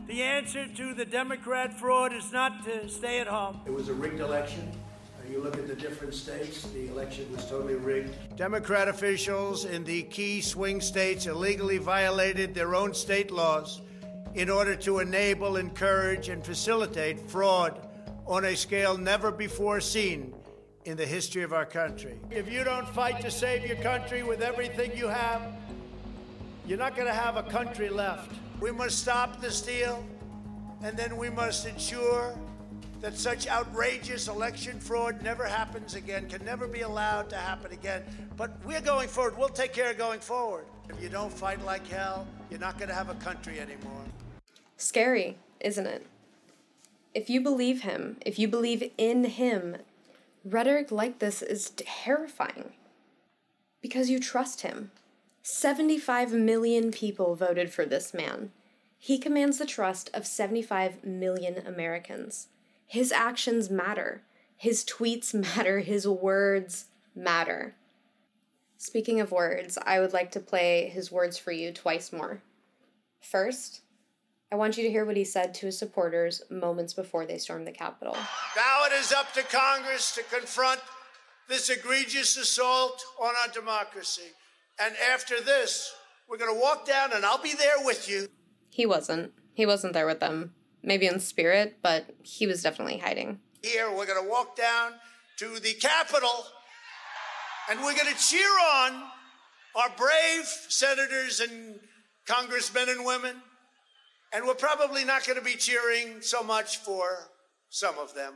The 0.07 0.23
answer 0.23 0.69
to 0.69 0.95
the 0.95 1.05
Democrat 1.05 1.77
fraud 1.77 2.13
is 2.13 2.31
not 2.31 2.65
to 2.67 2.89
stay 2.89 3.19
at 3.19 3.27
home. 3.27 3.61
It 3.67 3.73
was 3.73 3.89
a 3.89 3.95
rigged 3.95 4.21
election. 4.21 4.71
Uh, 5.19 5.29
you 5.29 5.41
look 5.41 5.57
at 5.57 5.67
the 5.67 5.75
different 5.75 6.15
states, 6.15 6.63
the 6.69 6.87
election 6.87 7.27
was 7.35 7.45
totally 7.47 7.75
rigged. 7.75 8.15
Democrat 8.37 8.87
officials 8.87 9.65
in 9.65 9.83
the 9.83 10.05
key 10.05 10.41
swing 10.41 10.81
states 10.81 11.27
illegally 11.27 11.79
violated 11.79 12.55
their 12.55 12.77
own 12.77 12.95
state 12.95 13.33
laws 13.33 13.81
in 14.35 14.51
order 14.51 14.75
to 14.75 14.99
enable, 14.99 15.57
encourage, 15.57 16.29
and 16.29 16.45
facilitate 16.45 17.21
fraud 17.21 17.89
on 18.27 18.45
a 18.45 18.57
scale 18.57 18.99
never 18.99 19.31
before 19.31 19.81
seen 19.81 20.35
in 20.85 20.97
the 20.97 21.07
history 21.07 21.43
of 21.43 21.53
our 21.53 21.65
country. 21.65 22.19
If 22.31 22.51
you 22.51 22.65
don't 22.65 22.89
fight 22.89 23.21
to 23.23 23.31
save 23.31 23.67
your 23.67 23.77
country 23.77 24.23
with 24.23 24.43
everything 24.43 24.97
you 24.97 25.09
have, 25.09 25.43
you're 26.67 26.79
not 26.79 26.97
going 26.97 27.07
to 27.07 27.15
have 27.15 27.37
a 27.37 27.43
country 27.45 27.89
left. 27.89 28.33
We 28.61 28.71
must 28.71 28.99
stop 28.99 29.41
the 29.41 29.51
steal, 29.51 30.05
and 30.83 30.97
then 30.97 31.17
we 31.17 31.31
must 31.31 31.67
ensure 31.67 32.37
that 33.01 33.17
such 33.19 33.47
outrageous 33.47 34.29
election 34.29 34.81
fraud 34.81 35.23
never 35.23 35.45
happens 35.45 35.95
again, 35.95 36.29
can 36.29 36.45
never 36.45 36.67
be 36.67 36.81
allowed 36.81 37.29
to 37.31 37.37
happen 37.37 37.71
again. 37.73 38.03
But 38.37 38.59
we're 38.65 38.81
going 38.81 39.09
forward. 39.09 39.39
We'll 39.39 39.49
take 39.51 39.75
care 39.75 39.91
of 39.91 39.99
going 39.99 40.21
forward. 40.21 40.65
If 40.89 41.03
you 41.03 41.09
don't 41.09 41.33
fight 41.33 41.63
like 41.65 41.87
hell, 41.87 42.27
you're 42.51 42.61
not 42.61 42.79
going 42.79 42.89
to 42.89 42.95
have 42.95 43.11
a 43.11 43.15
country 43.17 43.61
anymore. 43.61 44.05
Scary, 44.77 45.39
isn't 45.61 45.87
it? 45.87 46.07
If 47.15 47.31
you 47.31 47.41
believe 47.41 47.83
him, 47.83 48.17
if 48.27 48.39
you 48.39 48.49
believe 48.49 48.91
in 48.99 49.25
him, 49.25 49.77
rhetoric 50.45 50.91
like 50.91 51.21
this 51.21 51.43
is 51.43 51.71
terrifying 51.77 52.73
because 53.81 54.11
you 54.11 54.19
trust 54.19 54.63
him. 54.63 54.91
75 55.43 56.33
million 56.33 56.91
people 56.91 57.35
voted 57.35 57.71
for 57.71 57.85
this 57.85 58.15
man. 58.15 58.51
He 58.99 59.19
commands 59.19 59.59
the 59.59 59.67
trust 59.67 60.11
of 60.15 60.27
75 60.27 61.05
million 61.05 61.59
Americans. 61.67 62.49
His 62.87 63.13
actions 63.13 63.69
matter. 63.69 64.23
His 64.57 64.85
tweets 64.85 65.35
matter. 65.35 65.81
His 65.81 66.09
words 66.09 66.87
matter. 67.15 67.75
Speaking 68.79 69.21
of 69.21 69.31
words, 69.31 69.79
I 69.85 70.01
would 70.01 70.13
like 70.13 70.31
to 70.33 70.41
play 70.41 70.89
his 70.89 71.13
words 71.13 71.39
for 71.39 71.53
you 71.53 71.71
twice 71.71 72.13
more. 72.13 72.43
First, 73.21 73.83
I 74.55 74.57
want 74.57 74.77
you 74.77 74.85
to 74.85 74.89
hear 74.89 75.05
what 75.05 75.17
he 75.17 75.25
said 75.25 75.53
to 75.55 75.67
his 75.67 75.77
supporters 75.77 76.41
moments 76.49 76.95
before 76.95 77.27
they 77.27 77.39
stormed 77.39 77.67
the 77.67 77.73
Capitol. 77.73 78.15
Now 78.55 78.85
it 78.85 78.93
is 78.93 79.11
up 79.13 79.33
to 79.33 79.43
Congress 79.43 80.15
to 80.15 80.23
confront 80.23 80.81
this 81.49 81.71
egregious 81.71 82.37
assault 82.37 83.05
on 83.21 83.35
our 83.43 83.53
democracy. 83.53 84.31
And 84.81 84.95
after 85.13 85.41
this, 85.41 85.93
we're 86.29 86.39
going 86.39 86.55
to 86.55 86.61
walk 86.61 86.87
down 86.87 87.13
and 87.13 87.27
I'll 87.27 87.43
be 87.43 87.55
there 87.55 87.85
with 87.85 88.09
you. 88.09 88.29
He 88.71 88.87
wasn't. 88.87 89.33
He 89.55 89.67
wasn't 89.67 89.93
there 89.93 90.07
with 90.07 90.21
them. 90.21 90.55
Maybe 90.85 91.09
in 91.09 91.19
spirit, 91.19 91.79
but 91.83 92.15
he 92.23 92.47
was 92.47 92.63
definitely 92.63 92.99
hiding. 92.99 93.41
Here, 93.61 93.91
we're 93.91 94.07
going 94.07 94.23
to 94.23 94.31
walk 94.31 94.55
down 94.55 94.93
to 95.39 95.59
the 95.59 95.75
Capitol 95.75 96.47
and 97.69 97.81
we're 97.81 97.97
going 97.97 98.15
to 98.15 98.21
cheer 98.21 98.47
on 98.73 99.03
our 99.75 99.91
brave 99.97 100.47
senators 100.69 101.41
and 101.41 101.81
congressmen 102.25 102.89
and 102.89 103.05
women 103.05 103.43
and 104.35 104.45
we're 104.45 104.55
probably 104.55 105.05
not 105.05 105.25
going 105.25 105.39
to 105.39 105.45
be 105.45 105.55
cheering 105.55 106.21
so 106.21 106.43
much 106.43 106.79
for 106.79 107.31
some 107.71 107.99
of 107.99 108.15
them. 108.15 108.35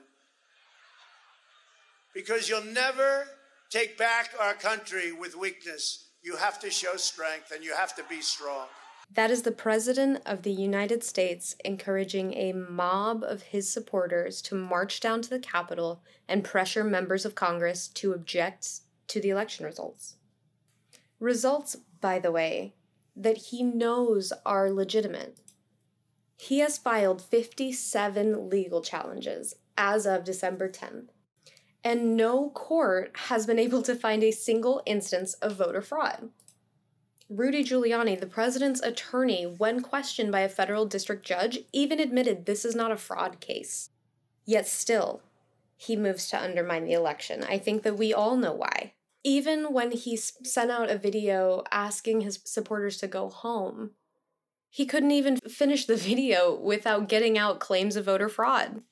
Because 2.15 2.49
you'll 2.49 2.65
never 2.65 3.27
take 3.71 3.99
back 3.99 4.31
our 4.41 4.55
country 4.55 5.13
with 5.13 5.37
weakness. 5.37 6.11
You 6.23 6.37
have 6.37 6.61
to 6.61 6.71
show 6.71 6.97
strength 6.97 7.51
and 7.53 7.65
you 7.65 7.75
have 7.75 7.97
to 7.97 8.05
be 8.09 8.21
strong. 8.21 8.67
That 9.15 9.31
is 9.31 9.43
the 9.43 9.53
President 9.53 10.23
of 10.27 10.43
the 10.43 10.53
United 10.53 11.03
States 11.03 11.57
encouraging 11.65 12.35
a 12.35 12.53
mob 12.53 13.25
of 13.25 13.43
his 13.43 13.73
supporters 13.73 14.43
to 14.43 14.55
march 14.55 15.01
down 15.01 15.23
to 15.23 15.31
the 15.31 15.39
Capitol 15.39 16.03
and 16.29 16.45
pressure 16.45 16.85
members 16.85 17.25
of 17.25 17.35
Congress 17.35 17.89
to 17.89 18.13
object 18.13 18.81
to 19.09 19.21
the 19.21 19.31
election 19.31 19.65
results. 19.65 20.17
Results, 21.19 21.77
by 22.01 22.19
the 22.19 22.31
way, 22.31 22.75
that 23.17 23.37
he 23.37 23.63
knows 23.63 24.33
are 24.45 24.71
legitimate. 24.71 25.39
He 26.41 26.61
has 26.61 26.79
filed 26.79 27.21
57 27.21 28.49
legal 28.49 28.81
challenges 28.81 29.57
as 29.77 30.07
of 30.07 30.23
December 30.23 30.69
10th, 30.69 31.09
and 31.83 32.17
no 32.17 32.51
court 32.51 33.11
has 33.27 33.45
been 33.45 33.59
able 33.59 33.83
to 33.83 33.97
find 33.97 34.23
a 34.23 34.31
single 34.31 34.81
instance 34.87 35.35
of 35.35 35.57
voter 35.57 35.83
fraud. 35.83 36.31
Rudy 37.29 37.65
Giuliani, 37.65 38.19
the 38.19 38.27
president's 38.27 38.81
attorney, 38.81 39.45
when 39.45 39.83
questioned 39.83 40.31
by 40.31 40.41
a 40.41 40.49
federal 40.49 40.87
district 40.87 41.27
judge, 41.27 41.59
even 41.73 41.99
admitted 41.99 42.47
this 42.47 42.65
is 42.65 42.75
not 42.75 42.93
a 42.93 42.97
fraud 42.97 43.41
case. 43.41 43.91
Yet 44.47 44.69
still, 44.69 45.21
he 45.77 45.97
moves 45.97 46.31
to 46.31 46.41
undermine 46.41 46.85
the 46.85 46.93
election. 46.93 47.43
I 47.43 47.59
think 47.59 47.83
that 47.83 47.99
we 47.99 48.15
all 48.15 48.37
know 48.37 48.53
why. 48.53 48.95
Even 49.25 49.73
when 49.73 49.91
he 49.91 50.17
sent 50.17 50.71
out 50.71 50.89
a 50.89 50.97
video 50.97 51.65
asking 51.73 52.21
his 52.21 52.39
supporters 52.45 52.97
to 52.99 53.09
go 53.09 53.29
home, 53.29 53.91
he 54.71 54.87
couldn't 54.87 55.11
even 55.11 55.39
finish 55.49 55.87
the 55.87 55.97
video 55.97 56.55
without 56.55 57.09
getting 57.09 57.39
out 57.39 57.61
claims 57.61 57.97
of 57.97 58.05
voter 58.05 58.29
fraud. 58.29 58.83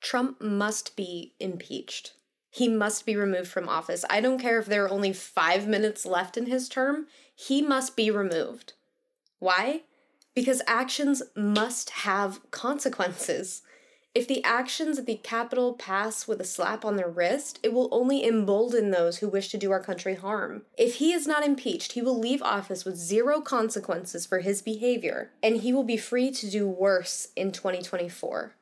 Trump 0.00 0.40
must 0.40 0.96
be 0.96 1.34
impeached. 1.40 2.12
He 2.50 2.68
must 2.68 3.04
be 3.04 3.16
removed 3.16 3.48
from 3.48 3.68
office. 3.68 4.04
I 4.08 4.20
don't 4.20 4.38
care 4.38 4.58
if 4.58 4.66
there 4.66 4.84
are 4.84 4.90
only 4.90 5.12
five 5.12 5.66
minutes 5.66 6.06
left 6.06 6.36
in 6.36 6.46
his 6.46 6.68
term, 6.68 7.06
he 7.34 7.60
must 7.60 7.96
be 7.96 8.10
removed. 8.10 8.72
Why? 9.38 9.82
Because 10.34 10.62
actions 10.66 11.22
must 11.34 11.90
have 11.90 12.40
consequences. 12.50 13.62
If 14.16 14.26
the 14.26 14.42
actions 14.44 14.96
of 14.98 15.04
the 15.04 15.16
Capitol 15.16 15.74
pass 15.74 16.26
with 16.26 16.40
a 16.40 16.44
slap 16.44 16.86
on 16.86 16.96
their 16.96 17.06
wrist, 17.06 17.60
it 17.62 17.74
will 17.74 17.90
only 17.92 18.26
embolden 18.26 18.90
those 18.90 19.18
who 19.18 19.28
wish 19.28 19.50
to 19.50 19.58
do 19.58 19.70
our 19.70 19.82
country 19.82 20.14
harm. 20.14 20.62
If 20.78 20.94
he 20.94 21.12
is 21.12 21.26
not 21.26 21.44
impeached, 21.44 21.92
he 21.92 22.00
will 22.00 22.18
leave 22.18 22.40
office 22.40 22.86
with 22.86 22.96
zero 22.96 23.42
consequences 23.42 24.24
for 24.24 24.38
his 24.38 24.62
behavior, 24.62 25.32
and 25.42 25.58
he 25.58 25.70
will 25.70 25.84
be 25.84 25.98
free 25.98 26.30
to 26.30 26.50
do 26.50 26.66
worse 26.66 27.28
in 27.36 27.52
2024. 27.52 28.54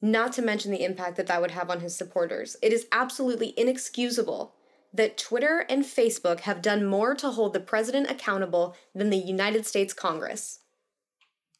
Not 0.00 0.32
to 0.32 0.40
mention 0.40 0.70
the 0.72 0.84
impact 0.84 1.18
that 1.18 1.26
that 1.26 1.42
would 1.42 1.50
have 1.50 1.68
on 1.68 1.80
his 1.80 1.94
supporters. 1.94 2.56
It 2.62 2.72
is 2.72 2.86
absolutely 2.90 3.52
inexcusable 3.58 4.54
that 4.94 5.18
Twitter 5.18 5.66
and 5.68 5.84
Facebook 5.84 6.40
have 6.40 6.62
done 6.62 6.86
more 6.86 7.14
to 7.16 7.32
hold 7.32 7.52
the 7.52 7.60
president 7.60 8.10
accountable 8.10 8.74
than 8.94 9.10
the 9.10 9.18
United 9.18 9.66
States 9.66 9.92
Congress. 9.92 10.60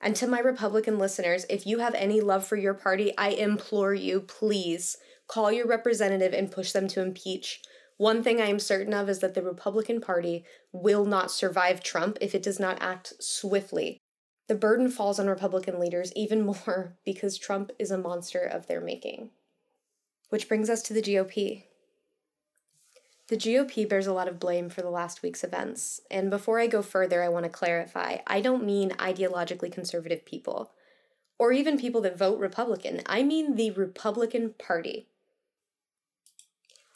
And 0.03 0.17
to 0.17 0.27
my 0.27 0.41
Republican 0.41 0.99
listeners, 0.99 1.47
if 1.49 1.65
you 1.65 1.79
have 1.79 1.95
any 1.95 2.21
love 2.21 2.45
for 2.45 2.57
your 2.57 2.75
party, 2.75 3.17
I 3.17 3.29
implore 3.29 3.95
you, 3.95 4.21
please 4.21 4.97
call 5.29 5.53
your 5.53 5.67
representative 5.67 6.35
and 6.35 6.51
push 6.51 6.73
them 6.73 6.89
to 6.89 7.03
impeach. 7.03 7.63
One 7.99 8.25
thing 8.25 8.41
I 8.41 8.47
am 8.47 8.59
certain 8.59 8.93
of 8.95 9.09
is 9.09 9.21
that 9.21 9.35
the 9.35 9.43
Republican 9.43 10.01
Party 10.01 10.45
will 10.73 11.05
not 11.05 11.31
survive 11.31 11.85
Trump 11.85 12.19
if 12.21 12.35
it 12.35 12.43
does 12.43 12.59
not 12.59 12.79
act 12.83 13.13
swiftly. 13.21 14.01
The 14.49 14.57
burden 14.57 14.91
falls 14.91 15.21
on 15.21 15.29
Republican 15.29 15.79
leaders 15.79 16.13
even 16.17 16.43
more 16.45 16.99
because 17.05 17.39
Trump 17.39 17.71
is 17.79 17.93
a 17.93 17.97
monster 17.97 18.41
of 18.41 18.67
their 18.67 18.81
making. 18.81 19.31
Which 20.31 20.49
brings 20.49 20.69
us 20.69 20.83
to 20.83 20.93
the 20.93 21.03
GOP. 21.03 21.65
The 23.29 23.37
GOP 23.37 23.89
bears 23.89 24.07
a 24.07 24.13
lot 24.13 24.29
of 24.29 24.41
blame 24.41 24.69
for 24.69 24.83
the 24.83 24.91
last 24.91 25.23
week's 25.23 25.45
events, 25.45 26.01
and 26.11 26.29
before 26.29 26.59
I 26.59 26.67
go 26.67 26.83
further, 26.83 27.23
I 27.23 27.29
want 27.29 27.45
to 27.45 27.51
clarify 27.51 28.19
I 28.27 28.41
don't 28.41 28.67
mean 28.67 28.91
ideologically 28.93 29.73
conservative 29.73 30.25
people, 30.25 30.73
or 31.39 31.53
even 31.53 31.79
people 31.79 32.01
that 32.03 32.19
vote 32.19 32.39
Republican. 32.39 33.01
I 33.07 33.23
mean 33.23 33.57
the 33.57 33.71
Republican 33.71 34.55
Party. 34.59 35.09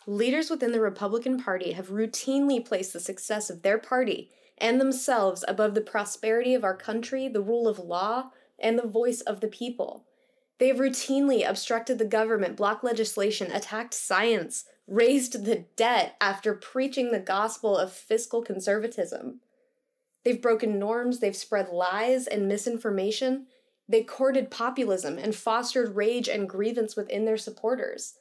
Leaders 0.06 0.50
within 0.50 0.72
the 0.72 0.80
Republican 0.80 1.42
Party 1.42 1.72
have 1.72 1.88
routinely 1.88 2.64
placed 2.64 2.92
the 2.92 3.00
success 3.00 3.50
of 3.50 3.62
their 3.62 3.78
party 3.78 4.30
and 4.58 4.80
themselves 4.80 5.44
above 5.48 5.74
the 5.74 5.80
prosperity 5.80 6.54
of 6.54 6.64
our 6.64 6.76
country, 6.76 7.28
the 7.28 7.40
rule 7.40 7.66
of 7.66 7.78
law, 7.78 8.30
and 8.58 8.78
the 8.78 8.86
voice 8.86 9.20
of 9.20 9.40
the 9.40 9.48
people. 9.48 10.06
They 10.58 10.68
have 10.68 10.78
routinely 10.78 11.48
obstructed 11.48 11.98
the 11.98 12.04
government, 12.06 12.56
blocked 12.56 12.82
legislation, 12.82 13.50
attacked 13.52 13.94
science, 13.94 14.64
raised 14.86 15.44
the 15.44 15.64
debt 15.76 16.16
after 16.20 16.54
preaching 16.54 17.10
the 17.12 17.18
gospel 17.18 17.76
of 17.76 17.92
fiscal 17.92 18.42
conservatism. 18.42 19.40
They've 20.24 20.40
broken 20.40 20.78
norms, 20.78 21.20
they've 21.20 21.36
spread 21.36 21.68
lies 21.68 22.26
and 22.26 22.48
misinformation, 22.48 23.46
They 23.88 24.02
courted 24.02 24.50
populism 24.50 25.16
and 25.16 25.32
fostered 25.34 25.94
rage 25.94 26.28
and 26.28 26.48
grievance 26.48 26.96
within 26.96 27.24
their 27.24 27.36
supporters. 27.36 28.14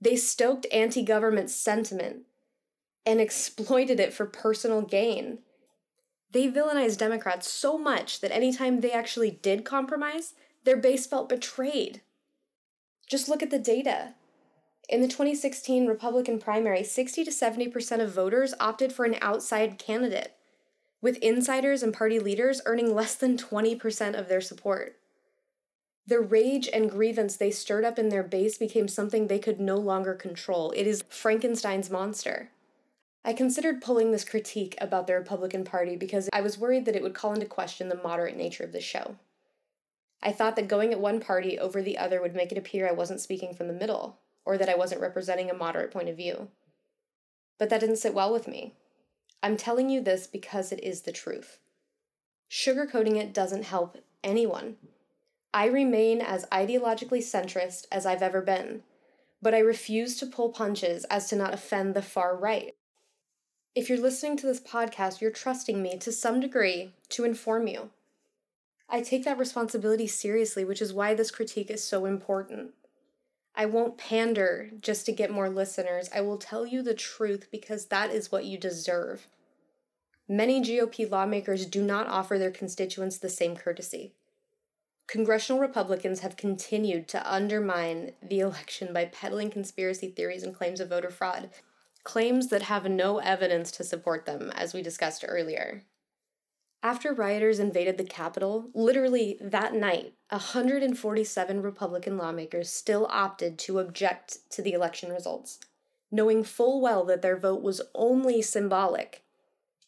They 0.00 0.16
stoked 0.16 0.66
anti 0.72 1.04
government 1.04 1.50
sentiment 1.50 2.22
and 3.06 3.20
exploited 3.20 4.00
it 4.00 4.12
for 4.12 4.26
personal 4.26 4.82
gain. 4.82 5.38
They 6.32 6.50
villainized 6.50 6.98
Democrats 6.98 7.48
so 7.48 7.78
much 7.78 8.20
that 8.20 8.32
anytime 8.32 8.80
they 8.80 8.90
actually 8.90 9.30
did 9.30 9.64
compromise, 9.64 10.34
their 10.64 10.76
base 10.76 11.06
felt 11.06 11.28
betrayed. 11.28 12.02
Just 13.08 13.28
look 13.28 13.42
at 13.42 13.50
the 13.50 13.58
data. 13.58 14.14
In 14.88 15.00
the 15.00 15.08
2016 15.08 15.86
Republican 15.86 16.38
primary, 16.38 16.84
60 16.84 17.24
to 17.24 17.30
70% 17.30 18.00
of 18.00 18.12
voters 18.12 18.54
opted 18.60 18.92
for 18.92 19.04
an 19.04 19.16
outside 19.20 19.78
candidate, 19.78 20.34
with 21.00 21.16
insiders 21.18 21.82
and 21.82 21.94
party 21.94 22.18
leaders 22.18 22.60
earning 22.66 22.94
less 22.94 23.14
than 23.14 23.36
20% 23.36 24.18
of 24.18 24.28
their 24.28 24.40
support. 24.40 24.96
The 26.06 26.20
rage 26.20 26.68
and 26.72 26.90
grievance 26.90 27.36
they 27.36 27.52
stirred 27.52 27.84
up 27.84 27.98
in 27.98 28.08
their 28.08 28.24
base 28.24 28.58
became 28.58 28.88
something 28.88 29.26
they 29.26 29.38
could 29.38 29.60
no 29.60 29.76
longer 29.76 30.14
control. 30.14 30.72
It 30.72 30.86
is 30.86 31.04
Frankenstein's 31.08 31.90
monster. 31.90 32.50
I 33.24 33.32
considered 33.32 33.82
pulling 33.82 34.10
this 34.10 34.24
critique 34.24 34.74
about 34.80 35.06
the 35.06 35.14
Republican 35.14 35.62
Party 35.62 35.94
because 35.94 36.28
I 36.32 36.40
was 36.40 36.58
worried 36.58 36.86
that 36.86 36.96
it 36.96 37.02
would 37.02 37.14
call 37.14 37.32
into 37.32 37.46
question 37.46 37.88
the 37.88 38.02
moderate 38.02 38.36
nature 38.36 38.64
of 38.64 38.72
the 38.72 38.80
show. 38.80 39.16
I 40.22 40.32
thought 40.32 40.56
that 40.56 40.68
going 40.68 40.92
at 40.92 41.00
one 41.00 41.20
party 41.20 41.58
over 41.58 41.82
the 41.82 41.98
other 41.98 42.20
would 42.20 42.34
make 42.34 42.52
it 42.52 42.58
appear 42.58 42.88
I 42.88 42.92
wasn't 42.92 43.20
speaking 43.20 43.54
from 43.54 43.66
the 43.66 43.72
middle, 43.72 44.18
or 44.44 44.56
that 44.56 44.68
I 44.68 44.76
wasn't 44.76 45.00
representing 45.00 45.50
a 45.50 45.54
moderate 45.54 45.90
point 45.90 46.08
of 46.08 46.16
view. 46.16 46.48
But 47.58 47.70
that 47.70 47.80
didn't 47.80 47.96
sit 47.96 48.14
well 48.14 48.32
with 48.32 48.46
me. 48.46 48.74
I'm 49.42 49.56
telling 49.56 49.90
you 49.90 50.00
this 50.00 50.26
because 50.26 50.70
it 50.70 50.82
is 50.82 51.02
the 51.02 51.12
truth. 51.12 51.58
Sugarcoating 52.50 53.16
it 53.16 53.34
doesn't 53.34 53.64
help 53.64 53.98
anyone. 54.22 54.76
I 55.52 55.66
remain 55.66 56.20
as 56.20 56.46
ideologically 56.46 57.18
centrist 57.18 57.86
as 57.90 58.06
I've 58.06 58.22
ever 58.22 58.40
been, 58.40 58.82
but 59.42 59.54
I 59.54 59.58
refuse 59.58 60.16
to 60.18 60.26
pull 60.26 60.50
punches 60.50 61.04
as 61.04 61.28
to 61.28 61.36
not 61.36 61.52
offend 61.52 61.94
the 61.94 62.02
far 62.02 62.36
right. 62.36 62.74
If 63.74 63.88
you're 63.88 63.98
listening 63.98 64.36
to 64.38 64.46
this 64.46 64.60
podcast, 64.60 65.20
you're 65.20 65.30
trusting 65.30 65.82
me 65.82 65.98
to 65.98 66.12
some 66.12 66.40
degree 66.40 66.92
to 67.10 67.24
inform 67.24 67.66
you. 67.66 67.90
I 68.94 69.00
take 69.00 69.24
that 69.24 69.38
responsibility 69.38 70.06
seriously, 70.06 70.66
which 70.66 70.82
is 70.82 70.92
why 70.92 71.14
this 71.14 71.30
critique 71.30 71.70
is 71.70 71.82
so 71.82 72.04
important. 72.04 72.72
I 73.54 73.64
won't 73.64 73.96
pander 73.96 74.70
just 74.80 75.06
to 75.06 75.12
get 75.12 75.30
more 75.30 75.48
listeners. 75.48 76.10
I 76.14 76.20
will 76.20 76.36
tell 76.36 76.66
you 76.66 76.82
the 76.82 76.92
truth 76.92 77.48
because 77.50 77.86
that 77.86 78.10
is 78.10 78.30
what 78.30 78.44
you 78.44 78.58
deserve. 78.58 79.28
Many 80.28 80.60
GOP 80.60 81.10
lawmakers 81.10 81.64
do 81.64 81.82
not 81.82 82.06
offer 82.06 82.38
their 82.38 82.50
constituents 82.50 83.16
the 83.16 83.30
same 83.30 83.56
courtesy. 83.56 84.12
Congressional 85.06 85.60
Republicans 85.60 86.20
have 86.20 86.36
continued 86.36 87.08
to 87.08 87.32
undermine 87.32 88.12
the 88.22 88.40
election 88.40 88.92
by 88.92 89.06
peddling 89.06 89.50
conspiracy 89.50 90.08
theories 90.08 90.42
and 90.42 90.54
claims 90.54 90.80
of 90.80 90.90
voter 90.90 91.10
fraud, 91.10 91.48
claims 92.04 92.48
that 92.48 92.62
have 92.62 92.88
no 92.88 93.18
evidence 93.18 93.70
to 93.72 93.84
support 93.84 94.26
them, 94.26 94.52
as 94.54 94.74
we 94.74 94.82
discussed 94.82 95.24
earlier. 95.26 95.82
After 96.84 97.12
rioters 97.12 97.60
invaded 97.60 97.96
the 97.96 98.04
Capitol, 98.04 98.68
literally 98.74 99.38
that 99.40 99.72
night, 99.72 100.14
147 100.30 101.62
Republican 101.62 102.18
lawmakers 102.18 102.70
still 102.70 103.06
opted 103.08 103.56
to 103.60 103.78
object 103.78 104.38
to 104.50 104.62
the 104.62 104.72
election 104.72 105.12
results, 105.12 105.60
knowing 106.10 106.42
full 106.42 106.80
well 106.80 107.04
that 107.04 107.22
their 107.22 107.36
vote 107.36 107.62
was 107.62 107.82
only 107.94 108.42
symbolic, 108.42 109.22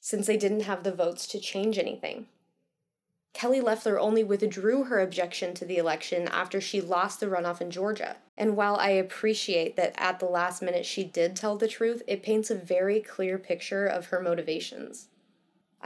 since 0.00 0.28
they 0.28 0.36
didn't 0.36 0.60
have 0.60 0.84
the 0.84 0.94
votes 0.94 1.26
to 1.26 1.40
change 1.40 1.78
anything. 1.78 2.26
Kelly 3.32 3.60
Loeffler 3.60 3.98
only 3.98 4.22
withdrew 4.22 4.84
her 4.84 5.00
objection 5.00 5.52
to 5.54 5.64
the 5.64 5.78
election 5.78 6.28
after 6.28 6.60
she 6.60 6.80
lost 6.80 7.18
the 7.18 7.26
runoff 7.26 7.60
in 7.60 7.72
Georgia. 7.72 8.18
And 8.38 8.56
while 8.56 8.76
I 8.76 8.90
appreciate 8.90 9.74
that 9.74 9.94
at 9.96 10.20
the 10.20 10.26
last 10.26 10.62
minute 10.62 10.86
she 10.86 11.02
did 11.02 11.34
tell 11.34 11.56
the 11.56 11.66
truth, 11.66 12.04
it 12.06 12.22
paints 12.22 12.52
a 12.52 12.54
very 12.54 13.00
clear 13.00 13.36
picture 13.36 13.86
of 13.86 14.06
her 14.06 14.20
motivations. 14.20 15.08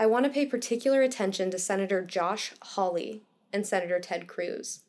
I 0.01 0.07
want 0.07 0.27
to 0.27 0.31
pay 0.31 0.47
particular 0.47 1.03
attention 1.03 1.51
to 1.51 1.59
Senator 1.59 2.05
Josh 2.05 2.53
Hawley 2.63 3.25
and 3.53 3.67
Senator 3.67 3.99
Ted 3.99 4.29
Cruz. 4.29 4.85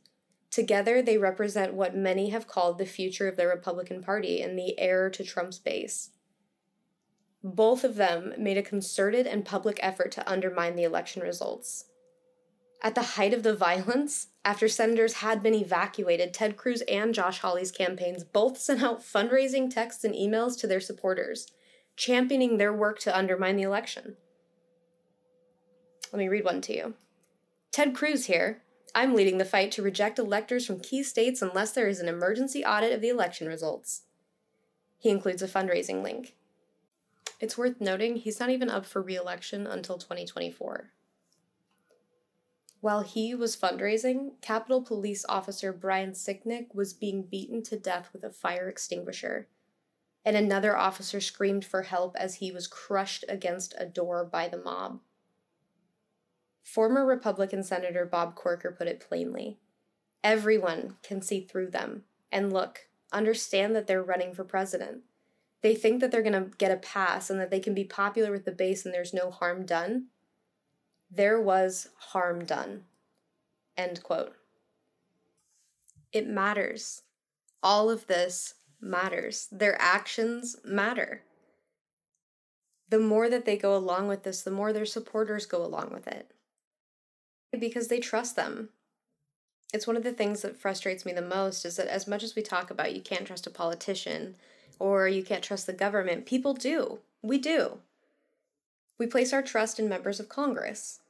Together, 0.52 1.02
they 1.02 1.17
represent 1.17 1.74
what 1.74 1.95
many 1.95 2.30
have 2.30 2.48
called 2.48 2.78
the 2.78 2.86
future 2.86 3.28
of 3.28 3.36
the 3.36 3.48
Republican 3.48 4.04
Party 4.04 4.39
and 4.39 4.58
the 4.58 4.80
heir 4.80 5.10
to 5.10 5.24
Trump's 5.24 5.58
base. 5.58 6.12
Both 7.43 7.84
of 7.84 7.95
them 7.95 8.36
made 8.38 8.60
a 8.60 8.62
concerted 8.62 9.26
and 9.26 9.43
public 9.43 9.80
effort 9.82 10.12
to 10.12 10.32
undermine 10.32 10.76
the 10.76 10.84
election 10.84 11.24
results. 11.24 11.86
At 12.84 12.93
the 12.93 13.02
height 13.02 13.34
of 13.34 13.41
the 13.41 13.56
violence, 13.56 14.28
after 14.45 14.67
senators 14.67 15.13
had 15.13 15.41
been 15.41 15.56
evacuated, 15.56 16.36
Ted 16.36 16.56
Cruz 16.56 16.84
and 16.88 17.15
Josh 17.15 17.39
Hawley's 17.39 17.72
campaigns 17.72 18.24
both 18.24 18.60
sent 18.60 18.84
out 18.84 19.02
fundraising 19.02 19.74
texts 19.74 20.04
and 20.04 20.13
emails 20.13 20.56
to 20.60 20.67
their 20.67 20.80
supporters, 20.80 21.48
championing 21.95 22.58
their 22.58 22.72
work 22.72 23.00
to 23.00 23.17
undermine 23.17 23.56
the 23.56 23.63
election. 23.63 24.15
Let 26.12 26.19
me 26.19 26.28
read 26.28 26.45
one 26.45 26.62
to 26.62 26.76
you. 26.76 26.93
Ted 27.72 27.93
Cruz 27.93 28.26
here. 28.26 28.62
I'm 28.95 29.13
leading 29.13 29.38
the 29.38 29.45
fight 29.45 29.72
to 29.74 29.84
reject 29.84 30.17
electors 30.17 30.65
from 30.65 30.80
key 30.80 31.04
states 31.04 31.41
unless 31.41 31.72
there 31.72 31.88
is 31.88 32.00
an 32.00 32.10
emergency 32.10 32.65
audit 32.65 32.91
of 32.91 33.02
the 33.02 33.10
election 33.10 33.48
results. 33.48 34.04
He 34.98 35.10
includes 35.10 35.43
a 35.43 35.48
fundraising 35.48 36.02
link. 36.02 36.36
It's 37.39 37.58
worth 37.58 37.80
noting 37.80 38.17
he's 38.17 38.39
not 38.39 38.50
even 38.50 38.69
up 38.69 38.86
for 38.86 39.02
re 39.02 39.15
election 39.15 39.67
until 39.67 39.98
2024. 39.98 40.91
While 42.82 43.02
he 43.02 43.36
was 43.36 43.58
fundraising, 43.58 44.41
Capitol 44.41 44.82
Police 44.82 45.26
Officer 45.28 45.72
Brian 45.72 46.12
Sicknick 46.12 46.74
was 46.74 46.93
being 46.93 47.24
beaten 47.24 47.62
to 47.63 47.78
death 47.78 48.10
with 48.13 48.24
a 48.24 48.32
fire 48.32 48.67
extinguisher, 48.69 49.48
and 50.26 50.36
another 50.36 50.76
officer 50.76 51.22
screamed 51.22 51.65
for 51.65 51.84
help 51.84 52.15
as 52.17 52.36
he 52.36 52.52
was 52.52 52.67
crushed 52.67 53.26
against 53.28 53.76
a 53.78 53.86
door 53.86 54.24
by 54.26 54.48
the 54.48 54.58
mob. 54.58 55.02
Former 56.73 57.03
Republican 57.03 57.63
Senator 57.63 58.05
Bob 58.05 58.36
Corker 58.36 58.71
put 58.71 58.88
it 58.88 58.99
plainly 58.99 59.58
everyone 60.23 60.97
can 61.01 61.19
see 61.19 61.41
through 61.41 61.71
them 61.71 62.03
and 62.32 62.53
look, 62.53 62.88
understand 63.12 63.75
that 63.75 63.88
they're 63.88 64.03
running 64.03 64.36
for 64.36 64.43
president. 64.43 65.01
They 65.62 65.73
think 65.73 65.99
that 65.99 66.12
they're 66.12 66.21
going 66.21 66.34
to 66.34 66.55
get 66.60 66.71
a 66.71 66.77
pass 66.77 67.32
and 67.32 67.39
that 67.39 67.49
they 67.49 67.60
can 67.60 67.73
be 67.73 67.86
popular 67.86 68.32
with 68.32 68.45
the 68.45 68.51
base 68.51 68.86
and 68.86 68.93
there's 68.93 69.15
no 69.15 69.32
harm 69.32 69.65
done. 69.65 70.10
There 71.10 71.41
was 71.41 71.89
harm 71.97 72.45
done. 72.45 72.84
End 73.75 74.03
quote. 74.03 74.36
It 76.12 76.27
matters. 76.27 77.01
All 77.63 77.89
of 77.89 78.05
this 78.05 78.53
matters. 78.79 79.47
Their 79.51 79.75
actions 79.82 80.58
matter. 80.63 81.23
The 82.89 82.99
more 82.99 83.27
that 83.27 83.45
they 83.45 83.58
go 83.58 83.75
along 83.75 84.08
with 84.08 84.21
this, 84.21 84.43
the 84.43 84.51
more 84.51 84.71
their 84.71 84.86
supporters 84.86 85.47
go 85.47 85.65
along 85.65 85.89
with 85.91 86.08
it 86.08 86.32
because 87.57 87.88
they 87.88 87.99
trust 87.99 88.35
them. 88.35 88.69
It's 89.73 89.88
one 89.88 89.97
of 89.97 90.03
the 90.03 90.12
things 90.12 90.41
that 90.41 90.57
frustrates 90.57 91.05
me 91.05 91.13
the 91.13 91.21
most 91.21 91.63
is 91.65 91.75
that 91.75 91.88
as 91.88 92.07
much 92.07 92.23
as 92.23 92.35
we 92.35 92.41
talk 92.41 92.71
about 92.71 92.95
you 92.95 93.01
can't 93.01 93.25
trust 93.25 93.47
a 93.47 93.51
politician 93.51 94.35
or 94.79 95.07
you 95.07 95.23
can't 95.23 95.43
trust 95.43 95.67
the 95.67 95.73
government, 95.73 96.25
people 96.25 96.53
do. 96.53 96.99
We 97.21 97.38
do. 97.38 97.79
We 98.97 99.07
place 99.07 99.33
our 99.33 99.41
trust 99.41 99.79
in 99.79 99.88
members 99.88 100.19
of 100.19 100.29
Congress. 100.29 101.01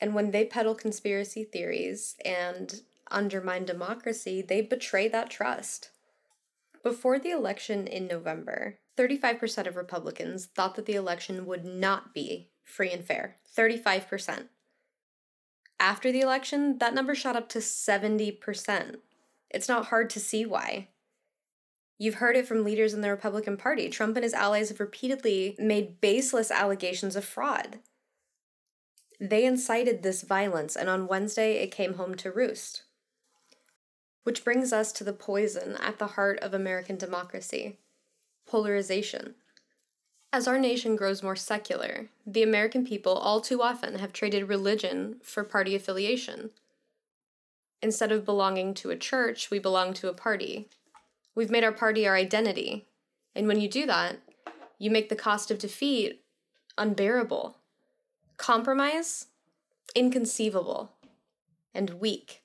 And 0.00 0.14
when 0.14 0.30
they 0.30 0.44
peddle 0.44 0.74
conspiracy 0.74 1.44
theories 1.44 2.16
and 2.24 2.82
undermine 3.10 3.64
democracy, 3.64 4.42
they 4.42 4.62
betray 4.62 5.08
that 5.08 5.30
trust. 5.30 5.90
Before 6.82 7.18
the 7.18 7.30
election 7.30 7.86
in 7.86 8.08
November, 8.08 8.78
35% 8.96 9.66
of 9.66 9.76
Republicans 9.76 10.46
thought 10.46 10.74
that 10.74 10.86
the 10.86 10.94
election 10.94 11.46
would 11.46 11.64
not 11.64 12.12
be 12.12 12.48
free 12.64 12.90
and 12.90 13.04
fair. 13.04 13.36
35%. 13.56 14.48
After 15.82 16.12
the 16.12 16.20
election, 16.20 16.78
that 16.78 16.94
number 16.94 17.12
shot 17.12 17.34
up 17.34 17.48
to 17.48 17.58
70%. 17.58 18.96
It's 19.50 19.68
not 19.68 19.86
hard 19.86 20.10
to 20.10 20.20
see 20.20 20.46
why. 20.46 20.90
You've 21.98 22.14
heard 22.14 22.36
it 22.36 22.46
from 22.46 22.62
leaders 22.62 22.94
in 22.94 23.00
the 23.00 23.10
Republican 23.10 23.56
Party. 23.56 23.88
Trump 23.88 24.16
and 24.16 24.22
his 24.22 24.32
allies 24.32 24.68
have 24.68 24.78
repeatedly 24.78 25.56
made 25.58 26.00
baseless 26.00 26.52
allegations 26.52 27.16
of 27.16 27.24
fraud. 27.24 27.80
They 29.20 29.44
incited 29.44 30.04
this 30.04 30.22
violence, 30.22 30.76
and 30.76 30.88
on 30.88 31.08
Wednesday 31.08 31.54
it 31.54 31.72
came 31.72 31.94
home 31.94 32.14
to 32.14 32.30
roost. 32.30 32.84
Which 34.22 34.44
brings 34.44 34.72
us 34.72 34.92
to 34.92 35.02
the 35.02 35.12
poison 35.12 35.76
at 35.78 35.98
the 35.98 36.08
heart 36.08 36.38
of 36.40 36.54
American 36.54 36.96
democracy 36.96 37.80
polarization. 38.46 39.34
As 40.34 40.48
our 40.48 40.58
nation 40.58 40.96
grows 40.96 41.22
more 41.22 41.36
secular, 41.36 42.08
the 42.26 42.42
American 42.42 42.86
people 42.86 43.12
all 43.12 43.42
too 43.42 43.60
often 43.60 43.98
have 43.98 44.14
traded 44.14 44.48
religion 44.48 45.20
for 45.22 45.44
party 45.44 45.74
affiliation. 45.74 46.50
Instead 47.82 48.10
of 48.10 48.24
belonging 48.24 48.72
to 48.74 48.90
a 48.90 48.96
church, 48.96 49.50
we 49.50 49.58
belong 49.58 49.92
to 49.92 50.08
a 50.08 50.14
party. 50.14 50.70
We've 51.34 51.50
made 51.50 51.64
our 51.64 51.72
party 51.72 52.06
our 52.06 52.16
identity. 52.16 52.86
And 53.34 53.46
when 53.46 53.60
you 53.60 53.68
do 53.68 53.84
that, 53.86 54.20
you 54.78 54.90
make 54.90 55.10
the 55.10 55.16
cost 55.16 55.50
of 55.50 55.58
defeat 55.58 56.22
unbearable. 56.78 57.58
Compromise? 58.38 59.26
Inconceivable. 59.94 60.92
and 61.74 62.00
weak. 62.00 62.42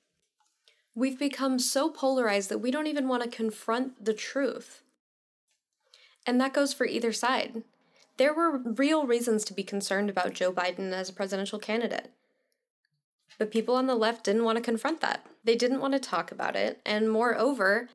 We've 0.94 1.18
become 1.18 1.58
so 1.58 1.90
polarized 1.90 2.48
that 2.50 2.58
we 2.58 2.70
don't 2.70 2.86
even 2.86 3.08
want 3.08 3.22
to 3.22 3.28
confront 3.30 4.04
the 4.04 4.14
truth. 4.14 4.82
And 6.26 6.40
that 6.40 6.54
goes 6.54 6.72
for 6.72 6.86
either 6.86 7.12
side. 7.12 7.62
There 8.18 8.34
were 8.34 8.58
real 8.58 9.06
reasons 9.06 9.44
to 9.44 9.54
be 9.54 9.62
concerned 9.62 10.10
about 10.10 10.34
Joe 10.34 10.52
Biden 10.52 10.92
as 10.92 11.08
a 11.08 11.12
presidential 11.12 11.58
candidate. 11.58 12.10
But 13.38 13.52
people 13.52 13.76
on 13.76 13.86
the 13.86 13.94
left 13.94 14.24
didn't 14.24 14.44
want 14.44 14.56
to 14.56 14.62
confront 14.62 15.00
that. 15.00 15.24
They 15.44 15.54
didn't 15.54 15.80
want 15.80 15.94
to 15.94 16.00
talk 16.00 16.32
about 16.32 16.56
it. 16.56 16.80
And 16.84 17.10
moreover, 17.10 17.88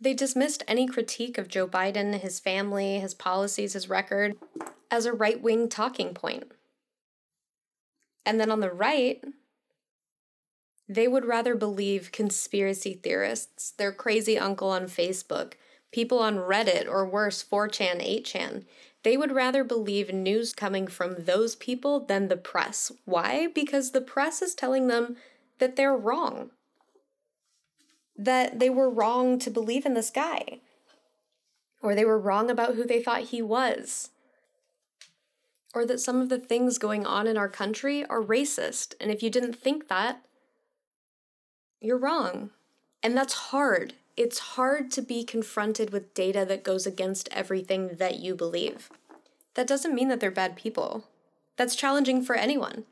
they 0.00 0.14
dismissed 0.14 0.64
any 0.66 0.88
critique 0.88 1.38
of 1.38 1.48
Joe 1.48 1.68
Biden, 1.68 2.18
his 2.18 2.40
family, 2.40 2.98
his 2.98 3.14
policies, 3.14 3.74
his 3.74 3.88
record 3.88 4.36
as 4.90 5.06
a 5.06 5.12
right 5.12 5.40
wing 5.40 5.68
talking 5.68 6.12
point. 6.12 6.50
And 8.26 8.40
then 8.40 8.50
on 8.50 8.60
the 8.60 8.72
right, 8.72 9.22
they 10.88 11.06
would 11.06 11.24
rather 11.24 11.54
believe 11.54 12.10
conspiracy 12.10 12.94
theorists, 12.94 13.70
their 13.70 13.92
crazy 13.92 14.36
uncle 14.36 14.70
on 14.70 14.86
Facebook, 14.86 15.52
people 15.92 16.18
on 16.18 16.36
Reddit, 16.36 16.88
or 16.88 17.06
worse, 17.06 17.44
4chan, 17.44 18.04
8chan. 18.04 18.64
They 19.08 19.16
would 19.16 19.32
rather 19.32 19.64
believe 19.64 20.12
news 20.12 20.52
coming 20.52 20.86
from 20.86 21.24
those 21.24 21.56
people 21.56 21.98
than 21.98 22.28
the 22.28 22.36
press. 22.36 22.92
Why? 23.06 23.48
Because 23.54 23.92
the 23.92 24.02
press 24.02 24.42
is 24.42 24.54
telling 24.54 24.88
them 24.88 25.16
that 25.60 25.76
they're 25.76 25.96
wrong 25.96 26.50
that 28.18 28.58
they 28.58 28.68
were 28.68 28.90
wrong 28.90 29.38
to 29.38 29.50
believe 29.50 29.86
in 29.86 29.94
this 29.94 30.10
guy, 30.10 30.60
or 31.80 31.94
they 31.94 32.04
were 32.04 32.18
wrong 32.18 32.50
about 32.50 32.74
who 32.74 32.84
they 32.84 33.02
thought 33.02 33.22
he 33.22 33.40
was, 33.40 34.10
or 35.72 35.86
that 35.86 36.00
some 36.00 36.20
of 36.20 36.28
the 36.28 36.38
things 36.38 36.76
going 36.76 37.06
on 37.06 37.26
in 37.26 37.38
our 37.38 37.48
country 37.48 38.04
are 38.04 38.22
racist. 38.22 38.92
And 39.00 39.10
if 39.10 39.22
you 39.22 39.30
didn't 39.30 39.54
think 39.56 39.88
that, 39.88 40.22
you're 41.80 41.96
wrong. 41.96 42.50
And 43.02 43.16
that's 43.16 43.32
hard. 43.32 43.94
It's 44.18 44.40
hard 44.40 44.90
to 44.90 45.00
be 45.00 45.22
confronted 45.22 45.90
with 45.90 46.12
data 46.12 46.44
that 46.46 46.64
goes 46.64 46.88
against 46.88 47.28
everything 47.30 47.98
that 47.98 48.18
you 48.18 48.34
believe. 48.34 48.90
That 49.54 49.68
doesn't 49.68 49.94
mean 49.94 50.08
that 50.08 50.18
they're 50.18 50.32
bad 50.32 50.56
people. 50.56 51.04
That's 51.56 51.76
challenging 51.76 52.24
for 52.24 52.34
anyone. 52.34 52.82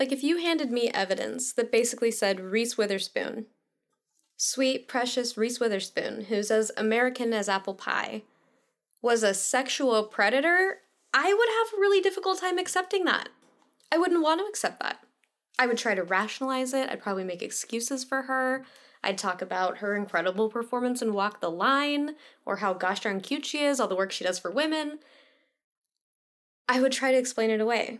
Like, 0.00 0.10
if 0.10 0.22
you 0.22 0.38
handed 0.38 0.70
me 0.70 0.88
evidence 0.88 1.52
that 1.52 1.70
basically 1.70 2.10
said 2.10 2.40
Reese 2.40 2.78
Witherspoon 2.78 3.44
sweet, 4.38 4.88
precious 4.88 5.36
Reese 5.36 5.60
Witherspoon, 5.60 6.22
who's 6.30 6.50
as 6.50 6.72
American 6.78 7.34
as 7.34 7.50
apple 7.50 7.74
pie, 7.74 8.22
was 9.02 9.22
a 9.22 9.34
sexual 9.34 10.04
predator, 10.04 10.78
I 11.12 11.34
would 11.34 11.48
have 11.48 11.74
a 11.74 11.80
really 11.80 12.00
difficult 12.00 12.40
time 12.40 12.56
accepting 12.56 13.04
that. 13.04 13.28
I 13.92 13.98
wouldn't 13.98 14.22
want 14.22 14.40
to 14.40 14.46
accept 14.46 14.80
that. 14.80 15.00
I 15.58 15.66
would 15.66 15.76
try 15.76 15.94
to 15.94 16.02
rationalize 16.02 16.72
it. 16.72 16.88
I'd 16.88 17.02
probably 17.02 17.24
make 17.24 17.42
excuses 17.42 18.02
for 18.02 18.22
her. 18.22 18.64
I'd 19.04 19.18
talk 19.18 19.42
about 19.42 19.78
her 19.78 19.94
incredible 19.94 20.48
performance 20.48 21.02
in 21.02 21.12
Walk 21.12 21.40
the 21.40 21.50
Line, 21.50 22.16
or 22.46 22.56
how 22.56 22.72
gosh 22.72 23.00
darn 23.00 23.20
cute 23.20 23.44
she 23.44 23.58
is, 23.58 23.78
all 23.78 23.86
the 23.86 23.94
work 23.94 24.10
she 24.10 24.24
does 24.24 24.38
for 24.38 24.50
women. 24.50 24.98
I 26.68 26.80
would 26.80 26.92
try 26.92 27.12
to 27.12 27.18
explain 27.18 27.50
it 27.50 27.60
away. 27.60 27.98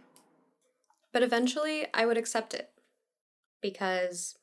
But 1.12 1.22
eventually, 1.22 1.86
I 1.92 2.06
would 2.06 2.16
accept 2.16 2.54
it. 2.54 2.70
Because 3.60 4.38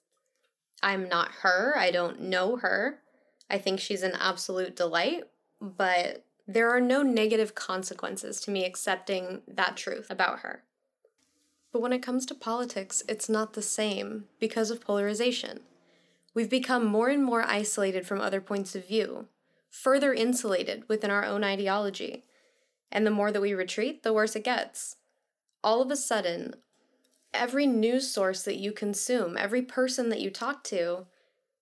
I'm 0.83 1.09
not 1.09 1.31
her. 1.41 1.73
I 1.75 1.89
don't 1.89 2.21
know 2.21 2.57
her. 2.57 2.99
I 3.49 3.57
think 3.57 3.79
she's 3.79 4.03
an 4.03 4.13
absolute 4.19 4.75
delight, 4.75 5.23
but 5.59 6.23
there 6.47 6.69
are 6.69 6.81
no 6.81 7.01
negative 7.01 7.55
consequences 7.55 8.39
to 8.41 8.51
me 8.51 8.65
accepting 8.65 9.41
that 9.47 9.75
truth 9.75 10.07
about 10.09 10.39
her. 10.39 10.63
But 11.71 11.81
when 11.81 11.93
it 11.93 12.03
comes 12.03 12.25
to 12.27 12.35
politics, 12.35 13.03
it's 13.09 13.29
not 13.29 13.53
the 13.53 13.61
same 13.61 14.25
because 14.39 14.69
of 14.69 14.81
polarization. 14.81 15.61
We've 16.33 16.49
become 16.49 16.85
more 16.85 17.09
and 17.09 17.23
more 17.23 17.43
isolated 17.43 18.07
from 18.07 18.21
other 18.21 18.39
points 18.39 18.75
of 18.75 18.87
view, 18.87 19.27
further 19.69 20.13
insulated 20.13 20.87
within 20.87 21.11
our 21.11 21.25
own 21.25 21.43
ideology. 21.43 22.23
And 22.91 23.05
the 23.05 23.11
more 23.11 23.31
that 23.31 23.41
we 23.41 23.53
retreat, 23.53 24.03
the 24.03 24.13
worse 24.13 24.35
it 24.35 24.43
gets. 24.43 24.97
All 25.63 25.81
of 25.81 25.91
a 25.91 25.95
sudden, 25.95 26.55
every 27.33 27.67
news 27.67 28.09
source 28.09 28.43
that 28.43 28.57
you 28.57 28.71
consume, 28.71 29.37
every 29.37 29.61
person 29.61 30.09
that 30.09 30.21
you 30.21 30.29
talk 30.29 30.63
to, 30.65 31.05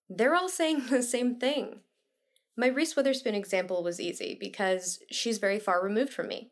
they're 0.09 0.35
all 0.35 0.49
saying 0.49 0.87
the 0.87 1.03
same 1.03 1.35
thing. 1.35 1.81
My 2.55 2.67
Reese 2.67 2.95
Witherspoon 2.95 3.35
example 3.35 3.83
was 3.83 4.01
easy 4.01 4.37
because 4.39 4.99
she's 5.09 5.37
very 5.37 5.59
far 5.59 5.81
removed 5.81 6.13
from 6.13 6.27
me. 6.27 6.51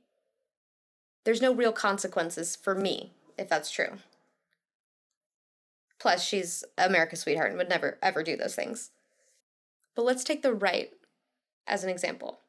There's 1.25 1.41
no 1.41 1.53
real 1.53 1.73
consequences 1.73 2.56
for 2.56 2.73
me 2.73 3.12
if 3.38 3.49
that's 3.49 3.69
true. 3.69 3.97
Plus, 6.08 6.24
she's 6.24 6.63
America's 6.78 7.20
sweetheart 7.20 7.50
and 7.50 7.58
would 7.58 7.67
never 7.67 7.98
ever 8.02 8.24
do 8.24 8.38
those 8.38 8.56
things. 8.56 8.91
But 9.93 10.06
let's 10.06 10.24
take 10.24 10.41
the 10.41 10.54
right 10.54 10.91
as 11.67 11.84
an 11.84 11.89
example. 11.89 12.39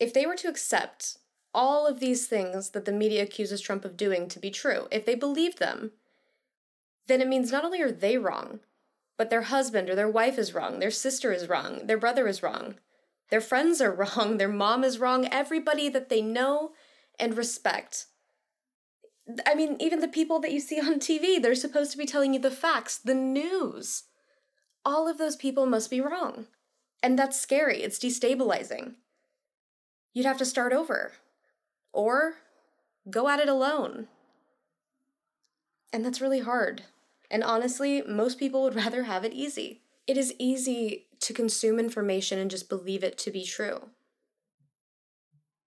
If 0.00 0.14
they 0.14 0.24
were 0.24 0.36
to 0.36 0.48
accept 0.48 1.18
all 1.52 1.86
of 1.86 2.00
these 2.00 2.26
things 2.26 2.70
that 2.70 2.86
the 2.86 2.90
media 2.90 3.22
accuses 3.22 3.60
Trump 3.60 3.84
of 3.84 3.98
doing 3.98 4.28
to 4.28 4.38
be 4.38 4.50
true, 4.50 4.88
if 4.90 5.04
they 5.04 5.14
believe 5.14 5.56
them, 5.56 5.90
then 7.06 7.20
it 7.20 7.28
means 7.28 7.52
not 7.52 7.66
only 7.66 7.82
are 7.82 7.92
they 7.92 8.16
wrong, 8.16 8.60
but 9.18 9.28
their 9.28 9.42
husband 9.42 9.90
or 9.90 9.94
their 9.94 10.08
wife 10.08 10.38
is 10.38 10.54
wrong, 10.54 10.78
their 10.78 10.90
sister 10.90 11.34
is 11.34 11.50
wrong, 11.50 11.86
their 11.86 11.98
brother 11.98 12.26
is 12.26 12.42
wrong, 12.42 12.76
their 13.28 13.42
friends 13.42 13.82
are 13.82 13.92
wrong, 14.16 14.38
their 14.38 14.48
mom 14.48 14.84
is 14.84 14.98
wrong, 14.98 15.28
everybody 15.30 15.90
that 15.90 16.08
they 16.08 16.22
know 16.22 16.72
and 17.18 17.36
respect. 17.36 18.06
I 19.46 19.54
mean, 19.54 19.76
even 19.80 20.00
the 20.00 20.08
people 20.08 20.40
that 20.40 20.52
you 20.52 20.60
see 20.60 20.80
on 20.80 20.98
TV, 20.98 21.40
they're 21.40 21.54
supposed 21.54 21.92
to 21.92 21.98
be 21.98 22.06
telling 22.06 22.34
you 22.34 22.40
the 22.40 22.50
facts, 22.50 22.98
the 22.98 23.14
news. 23.14 24.04
All 24.84 25.08
of 25.08 25.18
those 25.18 25.36
people 25.36 25.66
must 25.66 25.90
be 25.90 26.00
wrong. 26.00 26.46
And 27.02 27.18
that's 27.18 27.40
scary. 27.40 27.82
It's 27.82 27.98
destabilizing. 27.98 28.94
You'd 30.12 30.26
have 30.26 30.38
to 30.38 30.44
start 30.44 30.72
over 30.72 31.12
or 31.92 32.34
go 33.10 33.28
at 33.28 33.40
it 33.40 33.48
alone. 33.48 34.08
And 35.92 36.04
that's 36.04 36.20
really 36.20 36.40
hard. 36.40 36.82
And 37.30 37.42
honestly, 37.42 38.02
most 38.02 38.38
people 38.38 38.62
would 38.62 38.74
rather 38.84 39.04
have 39.04 39.24
it 39.24 39.32
easy. 39.32 39.82
It 40.06 40.16
is 40.16 40.34
easy 40.38 41.06
to 41.20 41.32
consume 41.32 41.78
information 41.78 42.38
and 42.38 42.50
just 42.50 42.68
believe 42.68 43.04
it 43.04 43.16
to 43.18 43.30
be 43.30 43.44
true. 43.44 43.90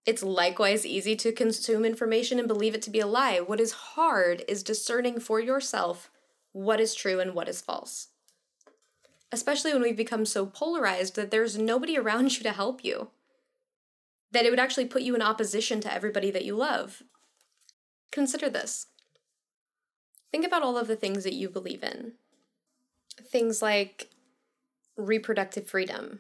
It's 0.06 0.22
likewise 0.22 0.86
easy 0.86 1.16
to 1.16 1.32
consume 1.32 1.84
information 1.84 2.38
and 2.38 2.48
believe 2.48 2.76
it 2.76 2.82
to 2.84 2.92
be 2.92 3.00
a 3.00 3.08
lie. 3.08 3.40
What 3.40 3.60
is 3.60 3.72
hard 3.72 4.44
is 4.48 4.62
discerning 4.62 5.20
for 5.20 5.40
yourself 5.40 6.12
what 6.52 6.80
is 6.80 6.96
true 6.96 7.20
and 7.20 7.34
what 7.34 7.50
is 7.50 7.60
false. 7.60 8.10
Especially 9.32 9.74
when 9.74 9.82
we've 9.82 9.98
become 9.98 10.26
so 10.26 10.46
polarized 10.46 11.16
that 11.16 11.32
there's 11.32 11.58
nobody 11.58 11.98
around 11.98 12.38
you 12.38 12.44
to 12.44 12.52
help 12.52 12.84
you 12.84 13.10
that 14.32 14.46
it 14.46 14.50
would 14.50 14.60
actually 14.60 14.86
put 14.86 15.02
you 15.02 15.16
in 15.16 15.22
opposition 15.22 15.80
to 15.82 15.94
everybody 15.94 16.30
that 16.32 16.46
you 16.46 16.56
love. 16.56 17.04
Consider 18.12 18.50
this. 18.50 18.88
Think 20.32 20.46
about 20.46 20.62
all 20.62 20.78
of 20.78 20.88
the 20.88 20.96
things 20.96 21.24
that 21.24 21.34
you 21.34 21.50
believe 21.50 21.84
in. 21.84 22.14
Things 23.22 23.62
like 23.62 24.10
reproductive 24.98 25.68
freedom, 25.68 26.20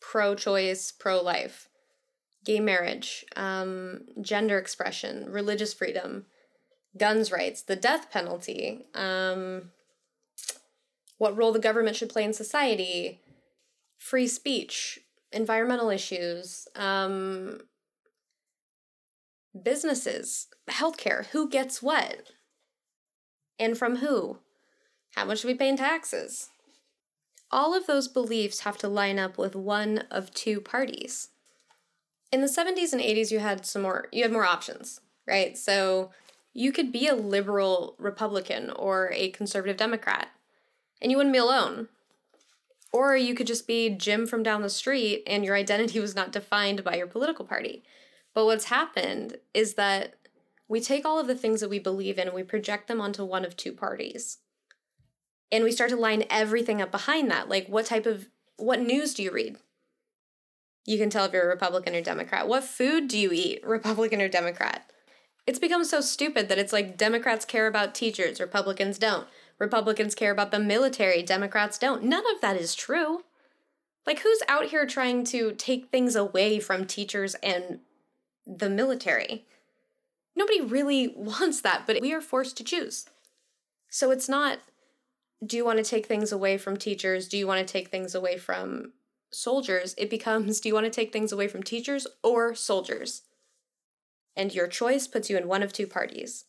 pro 0.00 0.34
choice, 0.34 0.90
pro 0.90 1.20
life, 1.20 1.67
gay 2.44 2.60
marriage, 2.60 3.24
um, 3.36 4.06
gender 4.20 4.58
expression, 4.58 5.30
religious 5.30 5.74
freedom, 5.74 6.26
guns 6.96 7.30
rights, 7.30 7.62
the 7.62 7.76
death 7.76 8.10
penalty, 8.10 8.86
um, 8.94 9.70
what 11.18 11.36
role 11.36 11.52
the 11.52 11.58
government 11.58 11.96
should 11.96 12.08
play 12.08 12.24
in 12.24 12.32
society, 12.32 13.20
free 13.98 14.26
speech, 14.26 15.00
environmental 15.32 15.90
issues, 15.90 16.68
um, 16.76 17.60
businesses, 19.62 20.46
healthcare, 20.70 21.26
who 21.26 21.48
gets 21.48 21.82
what, 21.82 22.30
and 23.58 23.76
from 23.76 23.96
who, 23.96 24.38
how 25.14 25.24
much 25.24 25.42
do 25.42 25.48
we 25.48 25.54
pay 25.54 25.68
in 25.68 25.76
taxes. 25.76 26.50
All 27.50 27.74
of 27.74 27.86
those 27.86 28.08
beliefs 28.08 28.60
have 28.60 28.78
to 28.78 28.88
line 28.88 29.18
up 29.18 29.38
with 29.38 29.56
one 29.56 30.04
of 30.10 30.32
two 30.32 30.60
parties. 30.60 31.28
In 32.30 32.40
the 32.40 32.46
70s 32.46 32.92
and 32.92 33.00
80s, 33.00 33.30
you 33.30 33.38
had 33.38 33.64
some 33.64 33.82
more, 33.82 34.08
you 34.12 34.22
had 34.22 34.32
more 34.32 34.44
options, 34.44 35.00
right? 35.26 35.56
So 35.56 36.10
you 36.52 36.72
could 36.72 36.92
be 36.92 37.06
a 37.08 37.14
liberal 37.14 37.94
Republican 37.98 38.70
or 38.70 39.10
a 39.14 39.30
conservative 39.30 39.76
Democrat, 39.76 40.28
and 41.00 41.10
you 41.10 41.16
wouldn't 41.16 41.32
be 41.32 41.38
alone 41.38 41.88
or 42.92 43.16
you 43.16 43.34
could 43.34 43.46
just 43.46 43.66
be 43.66 43.90
Jim 43.90 44.26
from 44.26 44.42
down 44.42 44.62
the 44.62 44.70
street 44.70 45.22
and 45.26 45.44
your 45.44 45.54
identity 45.54 46.00
was 46.00 46.14
not 46.14 46.32
defined 46.32 46.84
by 46.84 46.96
your 46.96 47.06
political 47.06 47.44
party. 47.44 47.82
But 48.34 48.44
what's 48.44 48.66
happened 48.66 49.38
is 49.54 49.74
that 49.74 50.14
we 50.68 50.80
take 50.80 51.04
all 51.04 51.18
of 51.18 51.26
the 51.26 51.34
things 51.34 51.60
that 51.60 51.70
we 51.70 51.78
believe 51.78 52.18
in 52.18 52.26
and 52.26 52.34
we 52.34 52.42
project 52.42 52.88
them 52.88 53.00
onto 53.00 53.24
one 53.24 53.44
of 53.44 53.56
two 53.56 53.72
parties. 53.72 54.38
And 55.50 55.64
we 55.64 55.72
start 55.72 55.90
to 55.90 55.96
line 55.96 56.24
everything 56.28 56.82
up 56.82 56.90
behind 56.90 57.30
that. 57.30 57.48
Like, 57.48 57.68
what 57.68 57.86
type 57.86 58.04
of, 58.04 58.28
what 58.58 58.80
news 58.80 59.14
do 59.14 59.22
you 59.22 59.32
read? 59.32 59.56
You 60.88 60.96
can 60.96 61.10
tell 61.10 61.26
if 61.26 61.34
you're 61.34 61.44
a 61.44 61.48
Republican 61.48 61.94
or 61.94 62.00
Democrat. 62.00 62.48
What 62.48 62.64
food 62.64 63.08
do 63.08 63.18
you 63.18 63.30
eat, 63.30 63.60
Republican 63.62 64.22
or 64.22 64.28
Democrat? 64.28 64.90
It's 65.46 65.58
become 65.58 65.84
so 65.84 66.00
stupid 66.00 66.48
that 66.48 66.58
it's 66.58 66.72
like 66.72 66.96
Democrats 66.96 67.44
care 67.44 67.66
about 67.66 67.94
teachers, 67.94 68.40
Republicans 68.40 68.98
don't. 68.98 69.28
Republicans 69.58 70.14
care 70.14 70.30
about 70.30 70.50
the 70.50 70.58
military, 70.58 71.22
Democrats 71.22 71.76
don't. 71.76 72.04
None 72.04 72.24
of 72.34 72.40
that 72.40 72.56
is 72.56 72.74
true. 72.74 73.24
Like, 74.06 74.20
who's 74.20 74.40
out 74.48 74.68
here 74.68 74.86
trying 74.86 75.24
to 75.24 75.52
take 75.52 75.90
things 75.90 76.16
away 76.16 76.58
from 76.58 76.86
teachers 76.86 77.34
and 77.42 77.80
the 78.46 78.70
military? 78.70 79.44
Nobody 80.34 80.62
really 80.62 81.08
wants 81.14 81.60
that, 81.60 81.86
but 81.86 82.00
we 82.00 82.14
are 82.14 82.22
forced 82.22 82.56
to 82.56 82.64
choose. 82.64 83.04
So 83.90 84.10
it's 84.10 84.28
not 84.28 84.60
do 85.46 85.58
you 85.58 85.66
want 85.66 85.78
to 85.78 85.84
take 85.84 86.06
things 86.06 86.32
away 86.32 86.56
from 86.56 86.78
teachers? 86.78 87.28
Do 87.28 87.36
you 87.36 87.46
want 87.46 87.64
to 87.64 87.70
take 87.70 87.88
things 87.88 88.14
away 88.14 88.38
from 88.38 88.92
soldiers? 89.30 89.94
It 89.98 90.10
becomes 90.10 90.60
do 90.60 90.68
you 90.68 90.74
want 90.74 90.86
to 90.86 90.90
take 90.90 91.12
things 91.12 91.32
away 91.32 91.48
from 91.48 91.62
teachers 91.62 92.06
or 92.22 92.54
soldiers? 92.54 93.22
And 94.36 94.54
your 94.54 94.68
choice 94.68 95.06
puts 95.06 95.28
you 95.28 95.36
in 95.36 95.48
one 95.48 95.62
of 95.62 95.72
two 95.72 95.86
parties. 95.86 96.44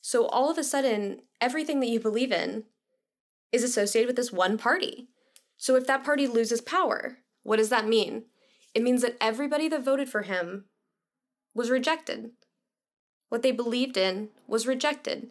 So 0.00 0.26
all 0.26 0.50
of 0.50 0.58
a 0.58 0.64
sudden, 0.64 1.22
everything 1.40 1.80
that 1.80 1.88
you 1.88 2.00
believe 2.00 2.32
in 2.32 2.64
is 3.52 3.62
associated 3.62 4.06
with 4.06 4.16
this 4.16 4.32
one 4.32 4.58
party. 4.58 5.08
So 5.56 5.76
if 5.76 5.86
that 5.86 6.04
party 6.04 6.26
loses 6.26 6.60
power, 6.60 7.18
what 7.42 7.56
does 7.56 7.68
that 7.70 7.88
mean? 7.88 8.24
It 8.74 8.82
means 8.82 9.02
that 9.02 9.16
everybody 9.20 9.68
that 9.68 9.84
voted 9.84 10.08
for 10.08 10.22
him 10.22 10.66
was 11.54 11.70
rejected. 11.70 12.30
What 13.28 13.42
they 13.42 13.52
believed 13.52 13.96
in 13.96 14.28
was 14.46 14.66
rejected. 14.66 15.30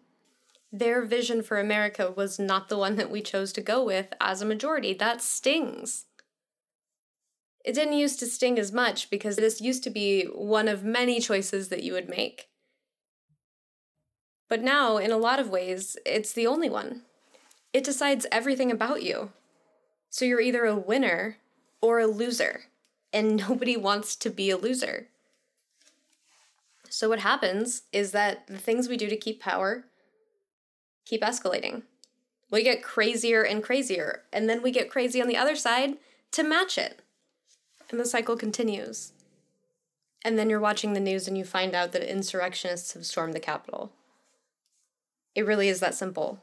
Their 0.71 1.05
vision 1.05 1.41
for 1.41 1.59
America 1.59 2.11
was 2.15 2.37
not 2.37 2.67
the 2.67 2.77
one 2.77 2.97
that 2.97 3.09
we 3.09 3.21
chose 3.21 3.53
to 3.53 3.61
go 3.61 3.83
with 3.83 4.07
as 4.19 4.41
a 4.41 4.45
majority. 4.45 4.93
That 4.93 5.21
stings. 5.21 6.06
It 7.67 7.75
didn't 7.75 7.97
used 7.97 8.19
to 8.19 8.27
sting 8.27 8.57
as 8.57 8.71
much 8.71 9.09
because 9.09 9.35
this 9.35 9.59
used 9.59 9.83
to 9.83 9.89
be 9.89 10.23
one 10.23 10.69
of 10.69 10.85
many 10.85 11.19
choices 11.19 11.67
that 11.67 11.83
you 11.83 11.91
would 11.91 12.07
make. 12.07 12.47
But 14.47 14.63
now, 14.63 14.95
in 14.95 15.11
a 15.11 15.17
lot 15.17 15.41
of 15.41 15.49
ways, 15.49 15.97
it's 16.05 16.31
the 16.31 16.47
only 16.47 16.69
one. 16.69 17.01
It 17.73 17.83
decides 17.83 18.25
everything 18.31 18.71
about 18.71 19.03
you. 19.03 19.33
So 20.09 20.23
you're 20.23 20.39
either 20.39 20.63
a 20.63 20.77
winner 20.77 21.39
or 21.81 21.99
a 21.99 22.07
loser, 22.07 22.61
and 23.11 23.35
nobody 23.49 23.75
wants 23.75 24.15
to 24.15 24.29
be 24.29 24.49
a 24.49 24.55
loser. 24.55 25.09
So 26.87 27.09
what 27.09 27.19
happens 27.19 27.81
is 27.91 28.11
that 28.11 28.47
the 28.47 28.57
things 28.57 28.87
we 28.87 28.95
do 28.95 29.09
to 29.09 29.17
keep 29.17 29.41
power 29.41 29.83
keep 31.03 31.21
escalating. 31.21 31.81
We 32.49 32.63
get 32.63 32.81
crazier 32.81 33.43
and 33.43 33.61
crazier, 33.61 34.23
and 34.31 34.49
then 34.49 34.61
we 34.61 34.71
get 34.71 34.89
crazy 34.89 35.21
on 35.21 35.27
the 35.27 35.35
other 35.35 35.57
side 35.57 35.97
to 36.31 36.43
match 36.43 36.77
it. 36.77 37.01
And 37.89 37.99
the 37.99 38.05
cycle 38.05 38.35
continues. 38.35 39.13
And 40.23 40.37
then 40.37 40.49
you're 40.49 40.59
watching 40.59 40.93
the 40.93 40.99
news 40.99 41.27
and 41.27 41.37
you 41.37 41.45
find 41.45 41.73
out 41.73 41.91
that 41.93 42.09
insurrectionists 42.09 42.93
have 42.93 43.05
stormed 43.05 43.33
the 43.33 43.39
Capitol. 43.39 43.91
It 45.35 45.45
really 45.45 45.69
is 45.69 45.79
that 45.79 45.95
simple. 45.95 46.39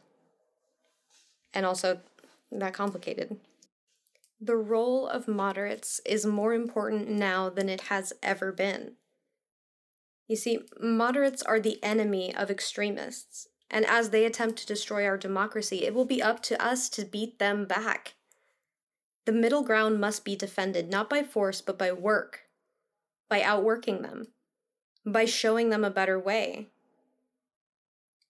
And 1.53 1.67
also 1.67 2.01
that 2.51 2.73
complicated. 2.73 3.37
The 4.41 4.57
role 4.57 5.07
of 5.07 5.29
moderates 5.29 6.01
is 6.05 6.27
more 6.27 6.55
important 6.55 7.09
now 7.09 7.49
than 7.49 7.69
it 7.69 7.83
has 7.83 8.13
ever 8.23 8.53
been. 8.53 8.93
You 10.29 10.37
see, 10.37 10.61
moderates 10.81 11.43
are 11.43 11.61
the 11.61 11.83
enemy 11.83 12.35
of 12.35 12.51
extremists, 12.51 13.49
and 13.71 13.85
as 13.87 14.11
they 14.11 14.25
attempt 14.25 14.59
to 14.59 14.67
destroy 14.67 15.07
our 15.07 15.19
democracy, 15.19 15.85
it 15.85 15.95
will 15.95 16.05
be 16.05 16.23
up 16.23 16.43
to 16.45 16.63
us 16.63 16.89
to 16.91 17.05
beat 17.05 17.39
them 17.39 17.67
back. 17.67 18.15
The 19.25 19.33
middle 19.33 19.63
ground 19.63 20.01
must 20.01 20.25
be 20.25 20.37
defended 20.37 20.91
not 20.91 21.09
by 21.09 21.23
force, 21.23 21.61
but 21.61 21.79
by 21.79 21.93
work, 21.93 22.43
by 23.29 23.43
outworking 23.43 24.03
them, 24.03 24.29
by 25.07 25.25
showing 25.25 25.71
them 25.71 25.85
a 25.85 25.91
better 25.91 26.19
way. 26.19 26.69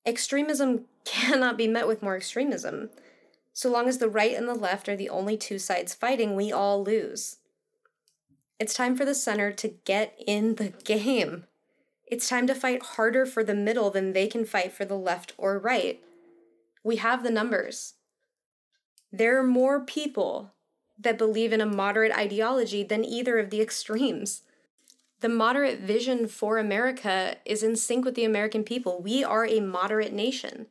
Extremism 0.06 0.84
cannot 1.04 1.56
be 1.56 1.66
met 1.66 1.88
with 1.88 2.02
more 2.02 2.16
extremism. 2.16 2.90
So 3.52 3.70
long 3.70 3.88
as 3.88 3.98
the 3.98 4.08
right 4.08 4.34
and 4.34 4.48
the 4.48 4.54
left 4.54 4.88
are 4.88 4.96
the 4.96 5.08
only 5.08 5.36
two 5.36 5.58
sides 5.58 5.94
fighting, 5.94 6.34
we 6.34 6.52
all 6.52 6.82
lose. 6.82 7.38
It's 8.60 8.74
time 8.74 8.96
for 8.96 9.04
the 9.04 9.14
center 9.14 9.52
to 9.52 9.68
get 9.68 10.14
in 10.26 10.56
the 10.56 10.68
game. 10.84 11.46
It's 12.06 12.28
time 12.28 12.46
to 12.46 12.54
fight 12.54 12.82
harder 12.82 13.26
for 13.26 13.42
the 13.42 13.54
middle 13.54 13.90
than 13.90 14.12
they 14.12 14.26
can 14.26 14.44
fight 14.44 14.72
for 14.72 14.84
the 14.84 14.98
left 14.98 15.32
or 15.38 15.58
right. 15.58 16.00
We 16.84 16.96
have 16.96 17.22
the 17.22 17.30
numbers. 17.30 17.94
There 19.10 19.38
are 19.38 19.44
more 19.44 19.80
people 19.80 20.52
that 20.98 21.18
believe 21.18 21.52
in 21.52 21.60
a 21.60 21.66
moderate 21.66 22.12
ideology 22.16 22.82
than 22.82 23.04
either 23.04 23.38
of 23.38 23.50
the 23.50 23.60
extremes. 23.60 24.42
The 25.20 25.28
moderate 25.28 25.80
vision 25.80 26.28
for 26.28 26.58
America 26.58 27.36
is 27.44 27.62
in 27.62 27.76
sync 27.76 28.04
with 28.04 28.14
the 28.14 28.24
American 28.24 28.62
people. 28.62 29.00
We 29.00 29.24
are 29.24 29.46
a 29.46 29.60
moderate 29.60 30.12
nation. 30.12 30.66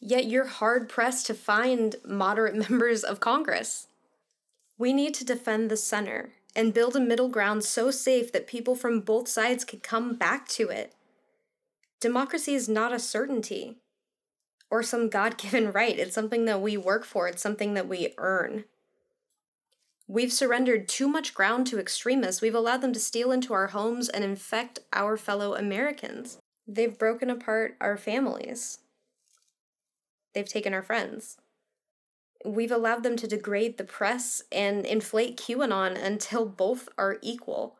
Yet 0.00 0.26
you're 0.26 0.46
hard 0.46 0.88
pressed 0.88 1.26
to 1.26 1.34
find 1.34 1.96
moderate 2.06 2.54
members 2.70 3.02
of 3.02 3.20
Congress. 3.20 3.88
We 4.78 4.92
need 4.92 5.14
to 5.14 5.24
defend 5.24 5.70
the 5.70 5.76
center 5.76 6.30
and 6.54 6.74
build 6.74 6.96
a 6.96 7.00
middle 7.00 7.28
ground 7.28 7.64
so 7.64 7.90
safe 7.90 8.32
that 8.32 8.46
people 8.46 8.74
from 8.74 9.00
both 9.00 9.28
sides 9.28 9.64
can 9.64 9.80
come 9.80 10.14
back 10.14 10.48
to 10.48 10.68
it. 10.68 10.94
Democracy 12.00 12.54
is 12.54 12.68
not 12.68 12.92
a 12.92 12.98
certainty 12.98 13.78
or 14.70 14.82
some 14.82 15.08
God 15.08 15.36
given 15.36 15.72
right. 15.72 15.98
It's 15.98 16.14
something 16.14 16.44
that 16.44 16.60
we 16.60 16.76
work 16.76 17.04
for, 17.04 17.28
it's 17.28 17.42
something 17.42 17.74
that 17.74 17.88
we 17.88 18.14
earn. 18.18 18.64
We've 20.10 20.32
surrendered 20.32 20.88
too 20.88 21.06
much 21.06 21.34
ground 21.34 21.66
to 21.66 21.78
extremists. 21.78 22.40
We've 22.40 22.54
allowed 22.54 22.80
them 22.80 22.94
to 22.94 23.00
steal 23.00 23.30
into 23.30 23.52
our 23.52 23.68
homes 23.68 24.08
and 24.08 24.24
infect 24.24 24.78
our 24.90 25.18
fellow 25.18 25.54
Americans. 25.54 26.38
They've 26.66 26.98
broken 26.98 27.28
apart 27.28 27.76
our 27.78 27.98
families. 27.98 28.78
They've 30.34 30.48
taken 30.48 30.72
our 30.72 30.82
friends. 30.82 31.36
We've 32.42 32.72
allowed 32.72 33.02
them 33.02 33.16
to 33.16 33.26
degrade 33.26 33.76
the 33.76 33.84
press 33.84 34.42
and 34.50 34.86
inflate 34.86 35.36
QAnon 35.36 36.02
until 36.02 36.46
both 36.46 36.88
are 36.96 37.18
equal. 37.20 37.76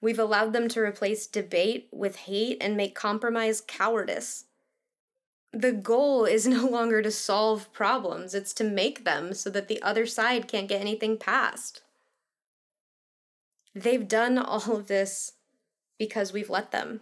We've 0.00 0.18
allowed 0.20 0.52
them 0.52 0.68
to 0.68 0.80
replace 0.80 1.26
debate 1.26 1.88
with 1.90 2.16
hate 2.16 2.58
and 2.60 2.76
make 2.76 2.94
compromise 2.94 3.60
cowardice. 3.60 4.44
The 5.52 5.72
goal 5.72 6.24
is 6.24 6.46
no 6.46 6.66
longer 6.66 7.02
to 7.02 7.10
solve 7.10 7.72
problems, 7.72 8.34
it's 8.34 8.52
to 8.54 8.64
make 8.64 9.04
them 9.04 9.34
so 9.34 9.50
that 9.50 9.68
the 9.68 9.82
other 9.82 10.06
side 10.06 10.48
can't 10.48 10.68
get 10.68 10.80
anything 10.80 11.16
passed. 11.16 11.82
They've 13.74 14.06
done 14.06 14.38
all 14.38 14.76
of 14.76 14.86
this 14.86 15.32
because 15.98 16.32
we've 16.32 16.50
let 16.50 16.70
them. 16.70 17.00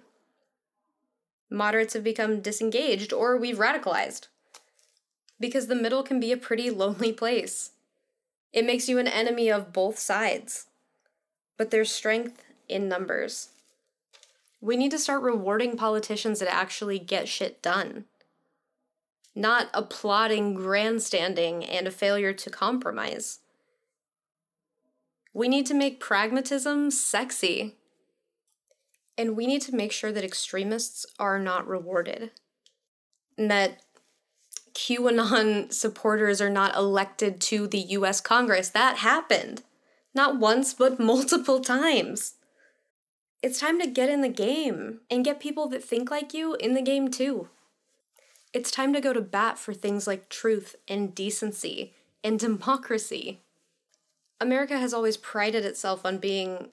Moderates 1.50 1.94
have 1.94 2.04
become 2.04 2.40
disengaged 2.40 3.12
or 3.12 3.37
we've 3.37 3.56
radicalized 3.56 4.26
because 5.40 5.68
the 5.68 5.74
middle 5.74 6.02
can 6.02 6.20
be 6.20 6.32
a 6.32 6.37
pretty 6.37 6.70
lonely 6.82 7.12
place. 7.12 7.70
It 8.52 8.64
makes 8.64 8.88
you 8.88 8.98
an 8.98 9.08
enemy 9.08 9.50
of 9.50 9.72
both 9.72 9.98
sides, 9.98 10.66
but 11.56 11.70
there's 11.70 11.90
strength 11.90 12.44
in 12.68 12.88
numbers. 12.88 13.50
We 14.61 14.76
need 14.76 14.90
to 14.90 14.98
start 14.98 15.22
rewarding 15.22 15.76
politicians 15.76 16.40
that 16.40 16.52
actually 16.52 16.98
get 16.98 17.28
shit 17.28 17.62
done, 17.62 18.06
not 19.38 19.68
applauding 19.72 20.55
grandstanding 20.55 21.64
and 21.64 21.87
a 21.87 21.92
failure 21.92 22.33
to 22.33 22.51
compromise. 22.51 23.38
We 25.33 25.48
need 25.48 25.64
to 25.66 25.74
make 25.74 26.01
pragmatism 26.01 26.90
sexy. 26.90 27.77
And 29.16 29.37
we 29.37 29.46
need 29.46 29.62
to 29.62 29.74
make 29.74 29.92
sure 29.92 30.11
that 30.11 30.24
extremists 30.24 31.07
are 31.20 31.38
not 31.38 31.68
rewarded. 31.68 32.33
And 33.37 33.48
that 33.51 33.83
QAnon 34.74 35.72
supporters 35.72 36.40
are 36.40 36.51
not 36.51 36.74
elected 36.74 37.40
to 37.42 37.68
the 37.68 37.79
US 37.79 38.20
Congress. 38.20 38.68
That 38.68 38.98
happened. 38.98 39.62
Not 40.14 40.40
once, 40.40 40.74
but 40.74 40.98
multiple 41.12 41.61
times. 41.61 42.35
It's 43.40 43.61
time 43.61 43.81
to 43.81 43.87
get 43.87 44.11
in 44.11 44.20
the 44.20 44.29
game 44.29 45.01
and 45.09 45.24
get 45.24 45.38
people 45.38 45.68
that 45.68 45.85
think 45.85 46.11
like 46.11 46.35
you 46.35 46.55
in 46.57 46.74
the 46.74 46.83
game 46.83 47.09
too. 47.09 47.48
It's 48.52 48.70
time 48.70 48.92
to 48.94 49.00
go 49.00 49.12
to 49.12 49.20
bat 49.20 49.58
for 49.58 49.74
things 49.74 50.06
like 50.06 50.28
truth 50.28 50.74
and 50.87 51.14
decency 51.14 51.92
and 52.24 52.38
democracy. 52.38 53.40
America 54.40 54.78
has 54.78 54.94
always 54.94 55.16
prided 55.16 55.64
itself 55.64 56.06
on 56.06 56.18
being 56.18 56.68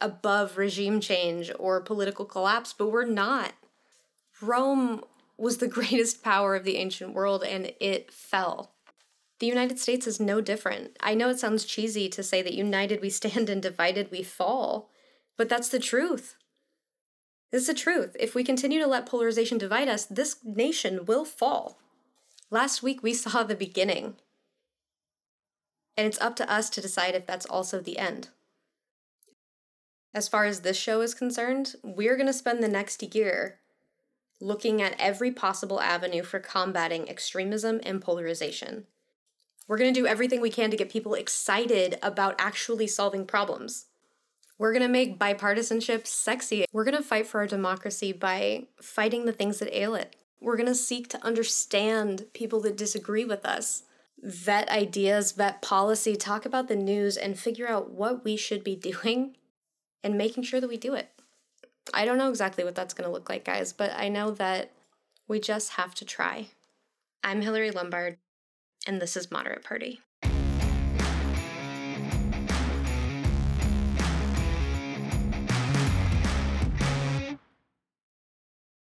above 0.00 0.56
regime 0.56 1.00
change 1.00 1.50
or 1.58 1.80
political 1.80 2.24
collapse, 2.24 2.72
but 2.72 2.88
we're 2.88 3.04
not. 3.04 3.52
Rome 4.40 5.02
was 5.36 5.58
the 5.58 5.68
greatest 5.78 6.22
power 6.22 6.54
of 6.54 6.64
the 6.64 6.76
ancient 6.76 7.14
world 7.14 7.42
and 7.42 7.72
it 7.80 8.12
fell. 8.12 8.72
The 9.40 9.46
United 9.46 9.78
States 9.78 10.06
is 10.06 10.20
no 10.20 10.40
different. 10.40 10.96
I 11.00 11.14
know 11.14 11.30
it 11.30 11.38
sounds 11.38 11.64
cheesy 11.64 12.08
to 12.10 12.22
say 12.22 12.42
that 12.42 12.54
united 12.54 13.00
we 13.00 13.10
stand 13.10 13.48
and 13.48 13.62
divided 13.62 14.10
we 14.10 14.22
fall, 14.22 14.90
but 15.36 15.48
that's 15.48 15.68
the 15.68 15.78
truth. 15.78 16.36
This 17.50 17.62
is 17.62 17.66
the 17.66 17.74
truth. 17.74 18.16
If 18.18 18.34
we 18.34 18.44
continue 18.44 18.80
to 18.80 18.86
let 18.86 19.06
polarization 19.06 19.58
divide 19.58 19.88
us, 19.88 20.04
this 20.04 20.36
nation 20.44 21.04
will 21.04 21.24
fall. 21.24 21.78
Last 22.50 22.82
week 22.82 23.02
we 23.02 23.14
saw 23.14 23.42
the 23.42 23.54
beginning. 23.54 24.14
And 25.96 26.06
it's 26.06 26.20
up 26.20 26.36
to 26.36 26.50
us 26.50 26.70
to 26.70 26.80
decide 26.80 27.14
if 27.14 27.26
that's 27.26 27.46
also 27.46 27.80
the 27.80 27.98
end. 27.98 28.28
As 30.14 30.28
far 30.28 30.44
as 30.44 30.60
this 30.60 30.76
show 30.76 31.02
is 31.02 31.14
concerned, 31.14 31.76
we're 31.82 32.16
going 32.16 32.26
to 32.26 32.32
spend 32.32 32.62
the 32.62 32.68
next 32.68 33.14
year 33.14 33.58
looking 34.40 34.80
at 34.80 34.96
every 34.98 35.30
possible 35.30 35.80
avenue 35.80 36.22
for 36.22 36.40
combating 36.40 37.08
extremism 37.08 37.80
and 37.84 38.00
polarization. 38.00 38.86
We're 39.68 39.78
going 39.78 39.92
to 39.92 40.00
do 40.00 40.06
everything 40.06 40.40
we 40.40 40.50
can 40.50 40.70
to 40.70 40.76
get 40.76 40.90
people 40.90 41.14
excited 41.14 41.98
about 42.02 42.34
actually 42.38 42.86
solving 42.86 43.26
problems. 43.26 43.86
We're 44.60 44.74
going 44.74 44.82
to 44.82 44.88
make 44.88 45.18
bipartisanship 45.18 46.06
sexy. 46.06 46.66
We're 46.70 46.84
going 46.84 46.98
to 46.98 47.02
fight 47.02 47.26
for 47.26 47.40
our 47.40 47.46
democracy 47.46 48.12
by 48.12 48.66
fighting 48.78 49.24
the 49.24 49.32
things 49.32 49.58
that 49.58 49.74
ail 49.74 49.94
it. 49.94 50.16
We're 50.38 50.58
going 50.58 50.66
to 50.66 50.74
seek 50.74 51.08
to 51.08 51.24
understand 51.24 52.26
people 52.34 52.60
that 52.60 52.76
disagree 52.76 53.24
with 53.24 53.46
us, 53.46 53.84
vet 54.22 54.68
ideas, 54.68 55.32
vet 55.32 55.62
policy, 55.62 56.14
talk 56.14 56.44
about 56.44 56.68
the 56.68 56.76
news, 56.76 57.16
and 57.16 57.38
figure 57.38 57.66
out 57.66 57.92
what 57.92 58.22
we 58.22 58.36
should 58.36 58.62
be 58.62 58.76
doing 58.92 59.34
and 60.04 60.18
making 60.18 60.42
sure 60.42 60.60
that 60.60 60.68
we 60.68 60.76
do 60.76 60.92
it. 60.92 61.08
I 61.94 62.04
don't 62.04 62.18
know 62.18 62.28
exactly 62.28 62.62
what 62.62 62.74
that's 62.74 62.92
going 62.92 63.08
to 63.08 63.12
look 63.12 63.30
like, 63.30 63.46
guys, 63.46 63.72
but 63.72 63.92
I 63.96 64.10
know 64.10 64.30
that 64.32 64.72
we 65.26 65.40
just 65.40 65.70
have 65.70 65.94
to 65.94 66.04
try. 66.04 66.48
I'm 67.24 67.40
Hillari 67.40 67.74
Lombard, 67.74 68.18
and 68.86 69.00
this 69.00 69.16
is 69.16 69.30
Moderate 69.30 69.64
Party. 69.64 70.00